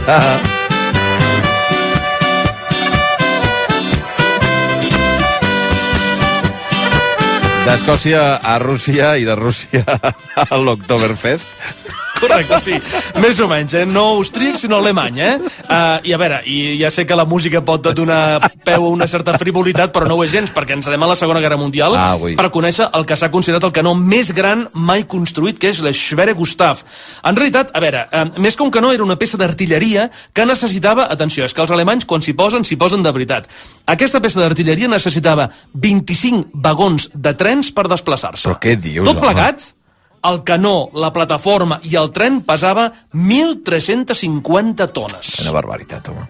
[0.06, 0.55] Ah,
[7.66, 9.82] D'Escòcia a Rússia i de Rússia
[10.38, 11.50] a l'Oktoberfest.
[12.20, 12.74] Correcte, sí.
[13.20, 13.84] Més o menys, eh?
[13.86, 15.32] No austríac, sinó alemany, eh?
[15.66, 19.06] Uh, I a veure, i ja sé que la música pot donar peu a una
[19.06, 21.94] certa frivolitat, però no ho és gens, perquè ens anem a la Segona Guerra Mundial
[21.96, 22.34] Ah, ui.
[22.38, 25.92] per conèixer el que s'ha considerat el canó més gran mai construït, que és la
[25.92, 26.82] Schwere Gustav.
[27.22, 31.08] En realitat, a veure, uh, més que un canó, era una peça d'artilleria que necessitava,
[31.12, 33.48] atenció, és que els alemanys, quan s'hi posen, s'hi posen de veritat.
[33.86, 38.48] Aquesta peça d'artilleria necessitava 25 vagons de trens per desplaçar-se.
[38.48, 39.26] Però què dius, Tot home?
[40.24, 45.36] El canó, la plataforma i el tren pesava 1.350 tones.
[45.44, 46.26] Una barbaritat, home.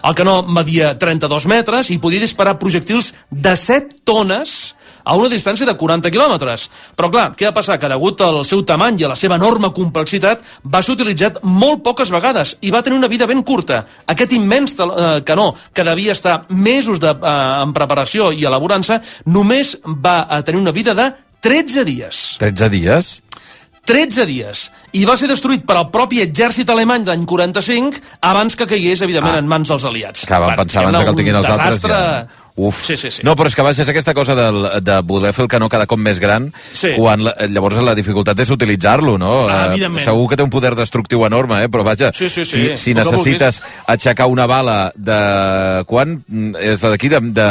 [0.00, 4.74] El canó media 32 metres i podia disparar projectils de 7 tones
[5.04, 6.68] a una distància de 40 quilòmetres.
[6.96, 7.78] Però clar, què va passar?
[7.80, 11.84] Que degut al seu tamany i a la seva enorme complexitat va ser utilitzat molt
[11.84, 13.84] poques vegades i va tenir una vida ben curta.
[14.06, 19.76] Aquest immens eh, canó, que devia estar mesos de, eh, en preparació i elaborant-se, només
[19.84, 21.10] va eh, tenir una vida de
[21.40, 22.36] 13 dies.
[22.40, 23.20] 13 dies?
[23.90, 24.66] 13 dies.
[24.94, 27.96] I va ser destruït per al propi exèrcit alemany l'any 45
[28.28, 29.40] abans que caigués, evidentment, ah.
[29.42, 30.26] en mans dels aliats.
[30.28, 31.80] Que van Va, pensar abans que el tinguin els altres.
[31.80, 31.96] desastre...
[31.96, 32.36] Ja.
[32.60, 32.80] Uf.
[32.84, 33.22] Sí, sí, sí.
[33.24, 35.86] No, però és que va ser aquesta cosa del, de voler fer el canó cada
[35.88, 36.90] cop més gran, Sí.
[36.98, 39.46] quan la, llavors la dificultat és utilitzar-lo, no?
[39.48, 40.04] Ah, Eh, evidentment.
[40.04, 41.70] segur que té un poder destructiu enorme, eh?
[41.70, 45.84] però vaja, Sí, sí, sí, si, si necessites aixecar una bala de...
[45.86, 46.18] Quan?
[46.26, 47.20] Mm, És la d'aquí de...
[47.32, 47.48] de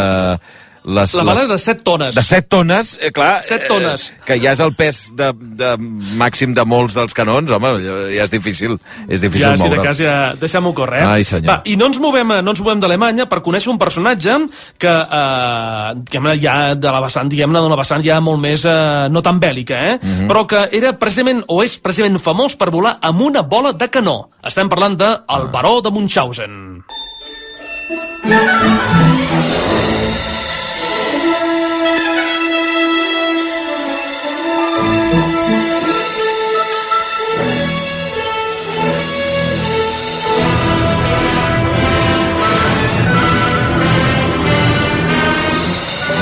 [0.90, 2.16] les, La bala de 7 tones.
[2.18, 3.42] De 7 tones, eh, clar.
[3.46, 4.10] 7 tones.
[4.10, 5.30] Eh, que ja és el pes de,
[5.60, 5.72] de
[6.20, 7.72] màxim de molts dels canons, home,
[8.16, 8.80] ja és difícil.
[9.08, 9.86] És difícil ja, si de moure.
[9.86, 11.04] cas, ja deixem-ho córrer.
[11.04, 11.12] Eh?
[11.20, 11.50] Ai, senyor.
[11.52, 14.38] Va, I no ens movem, eh, no ens movem d'Alemanya per conèixer un personatge
[14.82, 19.22] que, eh, diguem-ne, ja de la vessant, diguem-ne, d'una vessant ja molt més, eh, no
[19.26, 20.00] tan bèl·lica, eh?
[20.02, 20.28] Mhm.
[20.30, 24.30] però que era precisament, o és precisament famós per volar amb una bola de canó.
[24.44, 26.84] Estem parlant de el baró de Munchausen.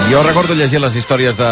[0.09, 1.47] Jo recordo llegir les històries de,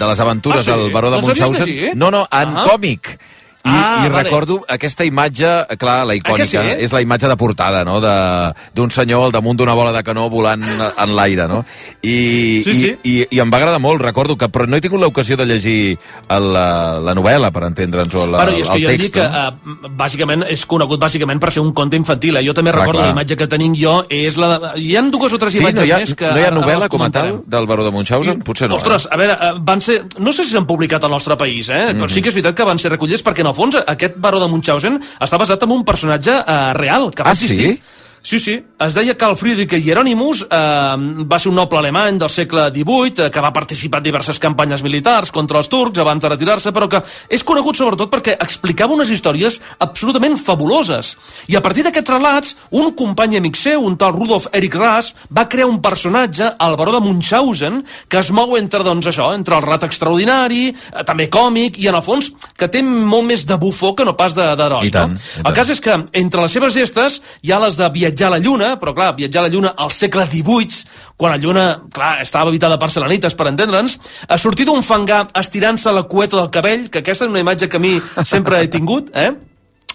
[0.00, 0.70] de les aventures Ah, sí?
[0.72, 1.98] del baró de Les havies Munchausen.
[1.98, 2.64] No, no, en Ah.
[2.70, 3.18] còmic.
[3.62, 4.22] I, Ah, i vale.
[4.24, 6.84] recordo aquesta imatge, clar, la icònica, Ah, que sí?
[6.84, 10.30] és la imatge de portada, no?, de- d'un senyor al damunt d'una bola de canó
[10.30, 11.64] volant en l'aire, no?
[12.00, 12.96] I, Sí, sí.
[13.02, 15.44] i, i, i em va agradar molt, recordo que, però no he tingut l'ocasió de
[15.44, 15.98] llegir
[16.30, 19.14] la, la novel·la, per entendre'ns, o la, bueno, i és que el jo text, dic
[19.14, 19.84] que no?
[19.84, 22.36] uh, bàsicament és conegut bàsicament per ser un conte infantil.
[22.40, 22.44] Eh?
[22.46, 23.10] Jo també Clar, recordo clar.
[23.10, 24.72] la imatge que tenim jo és la de...
[24.80, 26.50] Hi ha dues o tres Sí, imatges no hi ha, més que no hi ha
[26.54, 28.40] novel·la com a tal del Baró de Munchausen?
[28.46, 28.76] Potser no.
[28.76, 30.04] Ostres, a veure, eh, van ser...
[30.18, 31.90] No sé si s'han publicat al nostre país, eh?
[31.92, 32.14] però Mhm.
[32.14, 34.48] sí que és veritat que van ser recollits perquè, en el fons, aquest baró de
[34.50, 37.74] Munchausen està basat en un personatge eh, real, que va Ah, existir.
[37.76, 37.98] Sí,
[38.38, 38.54] sí.
[38.78, 43.30] Es deia Carl Friedrich Hieronymus, eh, va ser un noble alemany del segle XVIII eh,
[43.32, 47.00] que va participar en diverses campanyes militars contra els turcs abans de retirar-se, però que
[47.32, 51.14] és conegut sobretot perquè explicava unes històries absolutament fabuloses.
[51.48, 55.46] I a partir d'aquests relats, un company amic seu, un tal Rudolf Erich Rasp, va
[55.48, 59.64] crear un personatge, el baró de Munchausen, que es mou entre, doncs, això, entre el
[59.64, 63.94] rat extraordinari, eh, també còmic, i en el fons que té molt més de bufó
[63.96, 64.90] que no pas de- d'heroi.
[64.92, 65.48] No?
[65.48, 68.38] El cas és que entre les seves gestes hi ha les de viatjar a la
[68.42, 70.80] Lluna, però clar, viatjar a la Lluna al segle XVIII,
[71.16, 73.98] quan la Lluna, clar, estava habitada per selenites, per entendre'ns,
[74.28, 77.78] a sortir d'un fangar estirant-se la cueta del cabell, que aquesta és una imatge que
[77.78, 77.94] a mi
[78.24, 79.30] sempre he tingut, eh?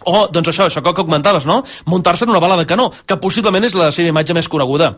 [0.06, 1.64] O, doncs això, això que comentaves, no?
[1.90, 4.94] Muntar-se en una bala de canó, que possiblement és la seva imatge més coneguda.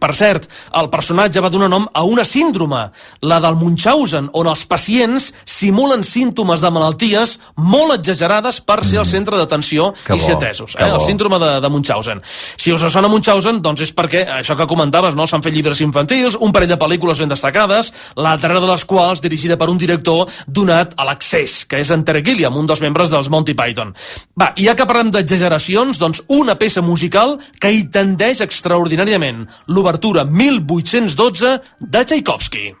[0.00, 0.48] Per cert,
[0.80, 2.86] el personatge va donar nom a una síndrome,
[3.28, 9.08] la del Munchausen, on els pacients simulen símptomes de malalties molt exagerades per ser el
[9.08, 10.76] centre d'atenció i ser atesos.
[10.78, 10.88] Eh?
[10.88, 12.22] El síndrome de, de Munchausen.
[12.56, 15.26] Si us sona Munchausen, doncs és perquè, això que comentaves, no?
[15.28, 19.22] s'han fet llibres infantils, un parell de pel·lícules ben destacades, la darrera de les quals
[19.22, 23.12] dirigida per un director donat a l'accés, que és en Terry Gilliam, un dels membres
[23.12, 23.92] dels Monty Python.
[24.40, 29.46] Va, i ja que parlem d'exageracions, doncs una peça musical que hi tendeix extraordinàriament,
[29.90, 32.74] l'obertura 1812 de Tchaikovsky.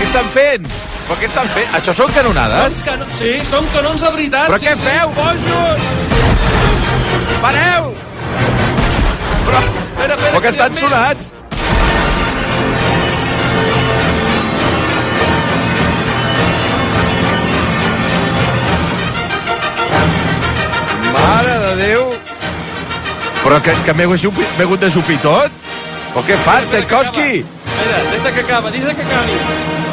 [0.00, 0.77] Estan fent?
[1.08, 1.70] Però què estan fent?
[1.72, 2.74] Això són canonades?
[2.76, 4.50] Són cano sí, són canons de veritat.
[4.50, 4.82] Però sí, què sí.
[4.84, 5.86] feu, bojos?
[7.40, 7.86] Pareu!
[9.46, 11.30] Però, espera, però que estan sonats?
[21.16, 22.06] Mare de Déu!
[23.46, 25.60] Però que és que m'he hagut de supir tot?
[26.12, 27.30] Però què fas, Tchaikovsky?
[27.40, 29.87] Espera, deixa que acaba, deixa que acabi.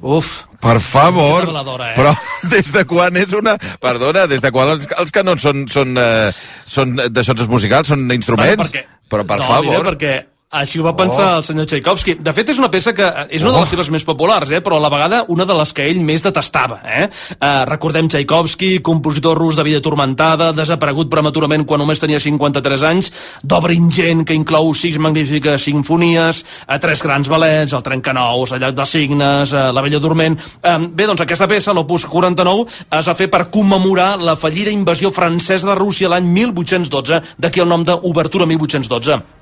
[0.00, 0.46] Uf.
[0.60, 1.44] Per favor.
[1.48, 1.92] Eh?
[1.96, 2.14] Però
[2.52, 3.56] des de quan és una...
[3.80, 6.32] Perdona, des de quan els, els canons són, són, eh,
[6.68, 8.56] són d'això musicals, són instruments?
[8.56, 9.70] Bueno, perquè- Però per no, favor.
[9.70, 10.14] Mira, perquè
[10.50, 11.36] així ho va pensar Oh.
[11.38, 12.16] el senyor Tchaikovsky.
[12.18, 13.60] De fet, és una peça que eh, és una de Oh.
[13.60, 14.60] les seves més populars, eh?
[14.60, 16.80] però a la vegada una de les que ell més detestava.
[16.84, 17.08] Eh?
[17.40, 23.12] Eh, recordem Tchaikovsky, compositor rus de vida tormentada, desaparegut prematurament quan només tenia 53 anys,
[23.44, 28.74] d'obra ingent que inclou sis magnífiques sinfonies, eh, tres grans ballets, el Trencanous, el Llac
[28.74, 30.38] dels Signes, eh, La Bella Dorment...
[30.62, 35.12] Eh, bé, doncs aquesta peça, l'Opus 49, es va fer per commemorar la fallida invasió
[35.12, 39.39] francesa de Rússia l'any 1812, d'aquí el nom d'Obertura 1812.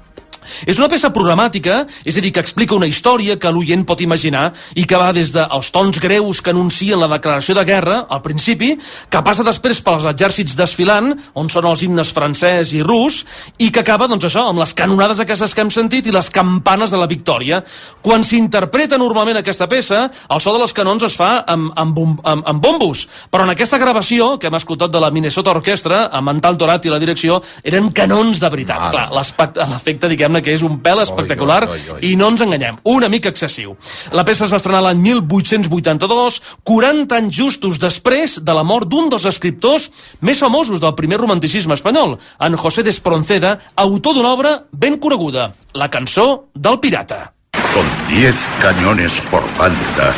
[0.66, 4.52] És una peça programàtica, és a dir, que explica una història que l'oient pot imaginar
[4.74, 8.74] i que va des dels tons greus que anuncien la declaració de guerra, al principi,
[9.10, 13.22] que passa després pels exèrcits desfilant, on són els himnes francès i rus,
[13.58, 16.92] i que acaba, doncs això, amb les canonades aquestes que hem sentit i les campanes
[16.94, 17.62] de la victòria.
[18.02, 22.46] Quan s'interpreta normalment aquesta peça, el so de les canons es fa amb, amb, amb,
[22.48, 26.42] amb bombos, però en aquesta gravació, que hem escoltat de la Minnesota Orquestra, amb en
[26.44, 28.88] Tal Dorat i la direcció, eren canons de veritat.
[28.88, 28.92] Mare.
[28.94, 32.00] Clar, l'efecte, diguem-ne, que és un pèl espectacular oi, oi, oi.
[32.10, 33.76] i no ens enganyem, una mica excessiu.
[34.12, 39.10] La peça es va estrenar l'any 1882, 40 anys justos després de la mort d'un
[39.12, 39.88] dels escriptors
[40.20, 45.52] més famosos del primer romanticisme espanyol, en José de Espronceda, autor d'una obra ben coneguda,
[45.74, 47.32] la cançó del pirata.
[47.74, 50.12] Con diez cañones por banda,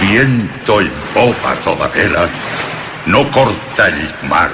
[0.00, 2.28] viento en popa toda vela,
[3.06, 4.50] no corta el mar,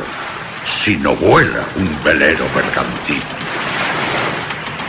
[0.64, 3.22] sino vuela un velero mercantil.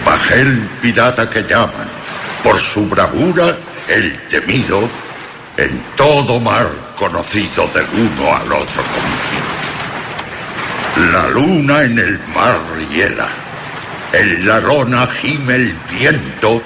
[0.07, 1.89] Bajé el pirata que llaman,
[2.41, 3.57] por su bravura
[3.89, 4.87] el temido,
[5.57, 9.47] en todo mar conocido del uno al otro confín.
[11.11, 13.27] La luna en el mar riela,
[14.13, 16.61] en la lona gime el viento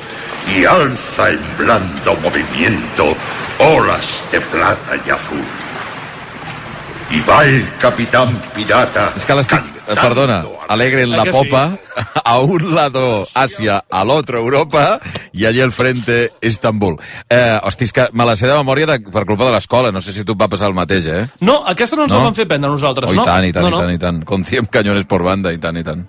[0.56, 3.18] y alza en blando movimiento
[3.58, 5.44] olas de plata y azul.
[7.10, 9.12] Y va el capitán pirata.
[9.26, 9.34] Que
[10.00, 11.64] Perdona, alegre en la popa,
[12.24, 15.00] a un lado Asia, al otro Europa,
[15.34, 16.98] i allí al frente Estambul.
[17.30, 20.02] Eh, hosti, és que me la sé de memòria de, per culpa de l'escola, no
[20.02, 21.26] sé si tu et va passar el mateix, eh?
[21.42, 22.20] No, aquesta no ens No?
[22.20, 23.24] la van fer prendre nosaltres, Oh, no?
[23.24, 23.82] i tant, i tant, no, i no.
[23.82, 24.24] tant, i tant.
[24.26, 26.08] Con 100 cañones por banda, i tant, i tant.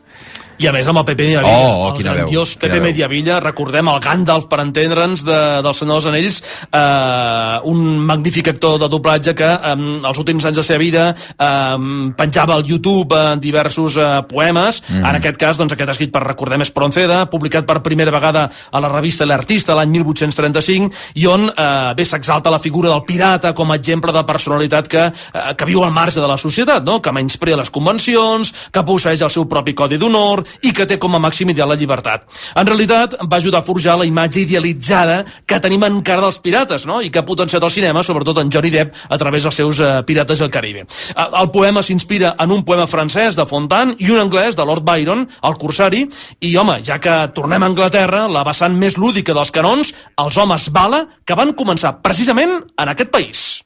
[0.62, 2.82] I a més amb el Pepe Mediavilla, Oh, oh, el veu, grandiós quina Pepe veu.
[2.84, 6.36] Mediavilla, recordem el Gandalf, per entendre'ns, de, del Senyor dels Anells,
[6.70, 9.72] eh, un magnífic actor de doblatge que eh,
[10.06, 14.82] els últims anys de la seva vida eh, penjava al YouTube eh, diversos eh, poemes,
[14.88, 15.04] Mhm.
[15.06, 18.88] en aquest cas doncs, aquest escrit per Recordem Espronceda, publicat per primera vegada a la
[18.88, 23.76] revista L'Artista l'any 1835, i on eh, bé s'exalta la figura del pirata com a
[23.76, 27.00] exemple de personalitat que, eh, que viu al marge de la societat, no?
[27.02, 31.14] que menysprea les convencions, que posseix el seu propi codi d'honor i que té com
[31.14, 32.24] a màxim ideal la llibertat.
[32.56, 37.00] En realitat, va ajudar a forjar la imatge idealitzada que tenim encara dels pirates, no?
[37.02, 40.02] i que ha potenciat el cinema, sobretot en Johnny Depp, a través dels seus eh,
[40.06, 40.80] Pirates del Caribe.
[41.16, 44.84] Eh, El poema s'inspira en un poema francès de Fontaine i un anglès de Lord
[44.86, 46.02] Byron, el Corsari,
[46.42, 50.70] i home, ja que tornem a Anglaterra, la vessant més lúdica dels canons, els homes
[50.74, 53.62] bala, que van començar precisament en aquest país.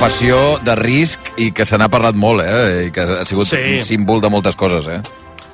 [0.00, 2.86] Professió de risc i que se n'ha parlat molt, eh?
[2.86, 3.58] I que ha sigut Sí.
[3.60, 5.02] un símbol de moltes coses, eh?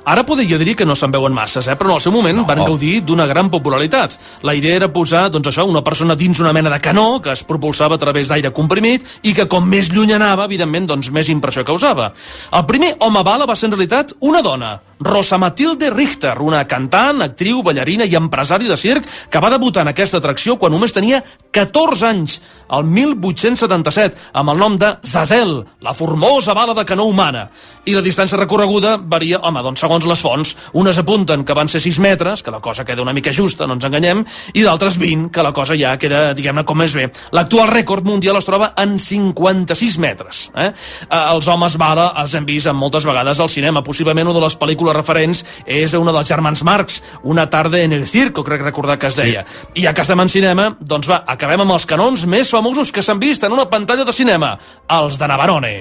[0.05, 1.75] Ara podria dir que no se'n veuen masses, eh?
[1.75, 2.45] però en el seu moment no.
[2.45, 4.17] van gaudir d'una gran popularitat.
[4.43, 7.43] La idea era posar doncs això, una persona dins una mena de canó que es
[7.43, 11.65] propulsava a través d'aire comprimit i que com més lluny anava, evidentment, doncs més impressió
[11.65, 12.13] causava.
[12.53, 17.21] El primer home bala va ser en realitat una dona, Rosa Matilde Richter, una cantant,
[17.21, 21.21] actriu, ballarina i empresari de circ que va debutar en aquesta atracció quan només tenia
[21.51, 22.37] 14 anys,
[22.73, 27.47] el 1877, amb el nom de Zazel, la formosa bala de canó humana.
[27.87, 30.53] I la distància recorreguda varia, home, doncs segons les fonts.
[30.77, 33.77] Unes apunten que van ser 6 metres, que la cosa queda una mica justa, no
[33.77, 37.07] ens enganyem, i d'altres 20, que la cosa ja queda, diguem-ne, com més bé.
[37.37, 40.47] L'actual rècord mundial es troba en 56 metres.
[40.55, 40.71] Eh?
[41.07, 43.83] Eh, Els homes bala els hem vist moltes vegades al cinema.
[43.83, 48.07] Possiblement una de les pel·lícules referents és una dels germans Marx, Una tarda en el
[48.07, 49.45] circo, crec recordar que es deia.
[49.75, 53.03] I ja que estem en cinema, doncs va, acabem amb els canons més famosos que
[53.03, 54.57] s'han vist en una pantalla de cinema,
[54.87, 55.75] els de Navarone.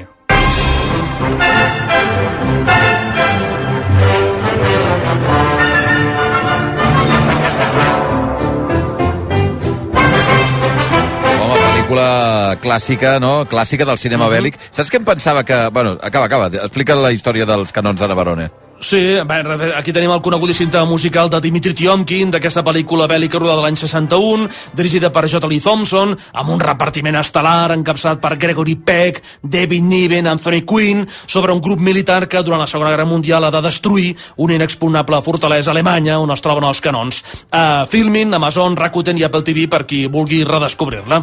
[11.86, 13.44] Pel·lícula clàssica, no?
[13.46, 14.58] Clàssica del cinema bèl·lic.
[14.74, 15.68] Saps què em pensava que...
[15.70, 16.50] Bueno, acaba, acaba.
[16.66, 18.50] Explica la història dels canons de Navarone.
[18.80, 19.36] Sí, bé,
[19.76, 24.48] aquí tenim el conegudíssim tema musical de Dimitri Tiomkin, d'aquesta pel·lícula bèl·lica rodada l'any 61,
[24.76, 25.48] dirigida per J.
[25.48, 31.52] Lee Thompson, amb un repartiment estel·lar encapçalat per Gregory Peck, David Niven, Anthony Quinn, sobre
[31.52, 35.72] un grup militar que durant la Segona Guerra Mundial ha de destruir una inexpugnable fortalesa
[35.72, 37.22] alemanya on es troben els canons.
[37.48, 41.22] Uh, Filmin, Amazon, Rakuten i Apple TV per qui vulgui redescobrir-la.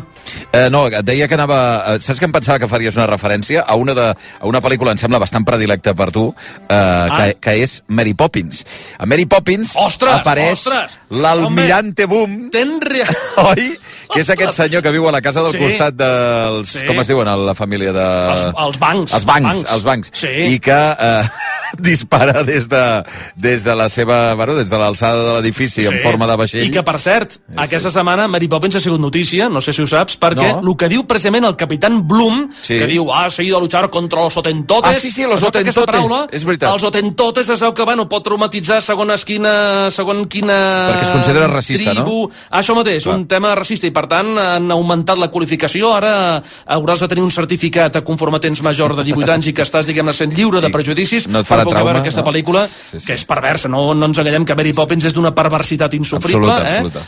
[0.51, 1.59] Eh, no, deia que anava...
[1.93, 4.91] eh, Saps que em pensava que faries una referència a una, de, a una pel·lícula,
[4.93, 7.29] em sembla, bastant predilecta per tu, eh, ah.
[7.39, 8.63] que, que és Mary Poppins.
[8.97, 10.65] A Mary Poppins Ostres, apareix
[11.13, 13.05] l'almirante Boom, Ten rea...
[13.51, 13.69] oi?
[14.13, 15.59] Que és aquest senyor que viu a la casa del Sí.
[15.61, 16.69] costat dels...
[16.69, 16.85] Sí.
[16.87, 18.05] Com es diuen, a la família de...
[18.33, 19.13] Els, els bancs.
[19.17, 20.11] Els bancs, els bancs.
[20.13, 20.31] Sí.
[20.53, 21.23] I que eh,
[21.79, 23.03] dispara des de,
[23.35, 24.33] des de la seva...
[24.35, 26.67] Bueno, des de l'alçada de l'edifici en forma de vaixell.
[26.67, 29.87] I que, per cert, aquesta setmana Mary Poppins ha sigut notícia, no sé si ho
[29.89, 30.59] saps, perquè No.
[30.69, 32.77] el que diu precisament el capitán Bloom, Sí.
[32.77, 34.95] que diu, ah, ha ido a luchar contra los otentotes...
[34.97, 36.71] Ah, sí, sí, los otentotes, paraula, és veritat.
[36.73, 39.89] Els otentotes es veu que, bueno, pot traumatitzar segons quina...
[39.93, 40.57] Segons quina...
[40.91, 42.03] Perquè es considera racista, no?
[42.03, 42.31] tribu.
[42.51, 43.15] Això mateix, Clar.
[43.17, 47.31] un tema racista, i per tant han augmentat la qualificació, ara hauràs de tenir un
[47.33, 50.71] certificat a conforme tens major de 18 anys i que estàs, diguem-ne, sent lliure de
[50.73, 52.29] prejudicis no per poder trauma, veure aquesta no?
[52.29, 53.07] pel·lícula, Sí, sí.
[53.07, 56.69] que és perversa, no, no ens enganyem que Mary Poppins és d'una perversitat insufrible, Absoluta,
[56.69, 56.77] eh?
[56.83, 57.03] absoluta.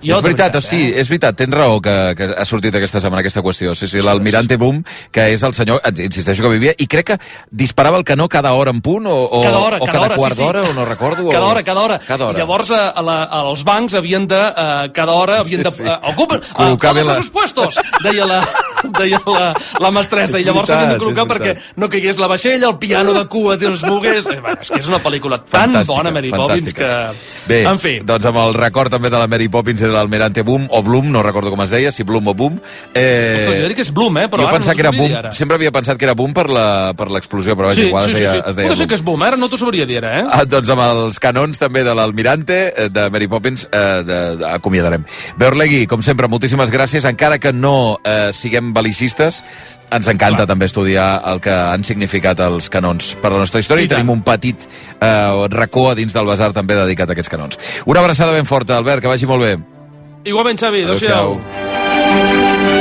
[0.00, 3.24] Uh, és veritat, o sigui, és veritat, tens raó que, que ha sortit aquesta setmana
[3.24, 3.74] aquesta qüestió.
[3.78, 4.82] Sí, sí, l'almirante Boom,
[5.12, 7.18] que és el senyor, eh, insisteixo que vivia, i crec que
[7.50, 10.36] disparava el canó cada hora en punt, o, o, cada hora, o cada, hora, quart
[10.36, 10.44] sí, sí.
[10.44, 11.28] d'hora, o no recordo.
[11.28, 11.50] Cada o...
[11.50, 11.98] hora, cada hora.
[12.06, 12.38] Cada hora.
[12.38, 15.74] Llavors, a, a la, als bancs havien de, uh, cada hora, havien de...
[15.80, 15.90] Sí, sí.
[15.90, 18.40] Uh, ocupen, uh, todos la- sus puestos, deia la,
[18.98, 19.50] deia la,
[19.80, 23.14] la mestressa, És i llavors s'havien de col·locar perquè no caigués la vaixella, el piano
[23.16, 24.26] de cua es mogués...
[24.30, 26.90] Eh, bueno, és que és una pel·lícula tan Fantàstica, bona, Mary Poppins, que...
[27.48, 30.42] Bé, En fi, doncs amb el record també de la Mary Poppins i de l'Almirante
[30.46, 32.60] Boom, o Bloom, no recordo com es deia, si Bloom o Boom.
[32.94, 34.28] Eh, Ostres, jo diria que és Bloom, eh?
[34.30, 35.32] Però jo ara pensava no que era Boom, ara.
[35.34, 38.22] sempre havia pensat que era Boom per l'explosió, però vaja, sí, igual sí, es sí,
[38.24, 38.42] deia, sí.
[38.50, 38.88] es deia Pot ser Boom.
[38.88, 40.22] que és Boom, ara no t'ho sabria dir, eh?
[40.30, 44.46] Ah, doncs amb els canons també de l'Almirante, eh, de Mary Poppins, eh, de, de,
[44.50, 45.04] acomiadarem.
[45.36, 47.04] Bé, Orlegui, com sempre, moltíssimes gràcies.
[47.04, 49.42] Encara que no eh, siguem balicistes,
[49.92, 50.48] ens encanta Clar.
[50.48, 54.14] també estudiar el que han significat els canons per la nostra història I i, tenim
[54.16, 57.60] un petit eh, racó a dins del basar també dedicat a aquests canons.
[57.84, 59.58] Una abraçada ben forta, Albert, que vagi molt bé.
[60.32, 62.78] Igualment, Xavi, adéu-siau.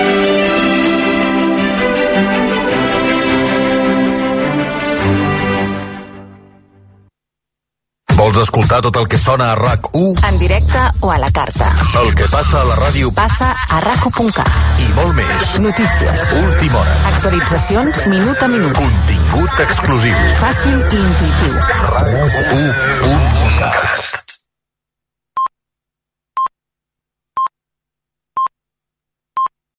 [8.30, 10.19] Vols escoltar tot el que sona a RAC1?
[10.27, 11.71] En directe o a la carta.
[12.03, 14.45] El que passa a la ràdio Passa a raco.cat.
[14.77, 15.55] i molt més.
[15.63, 16.30] Notícies.
[16.38, 16.93] Última hora.
[17.09, 18.77] Actualitzacions minut a minut.
[18.77, 20.13] Contingut exclusiu.
[20.43, 21.57] Fàcil i intuïtiu.
[21.95, 23.98] RAC1.cat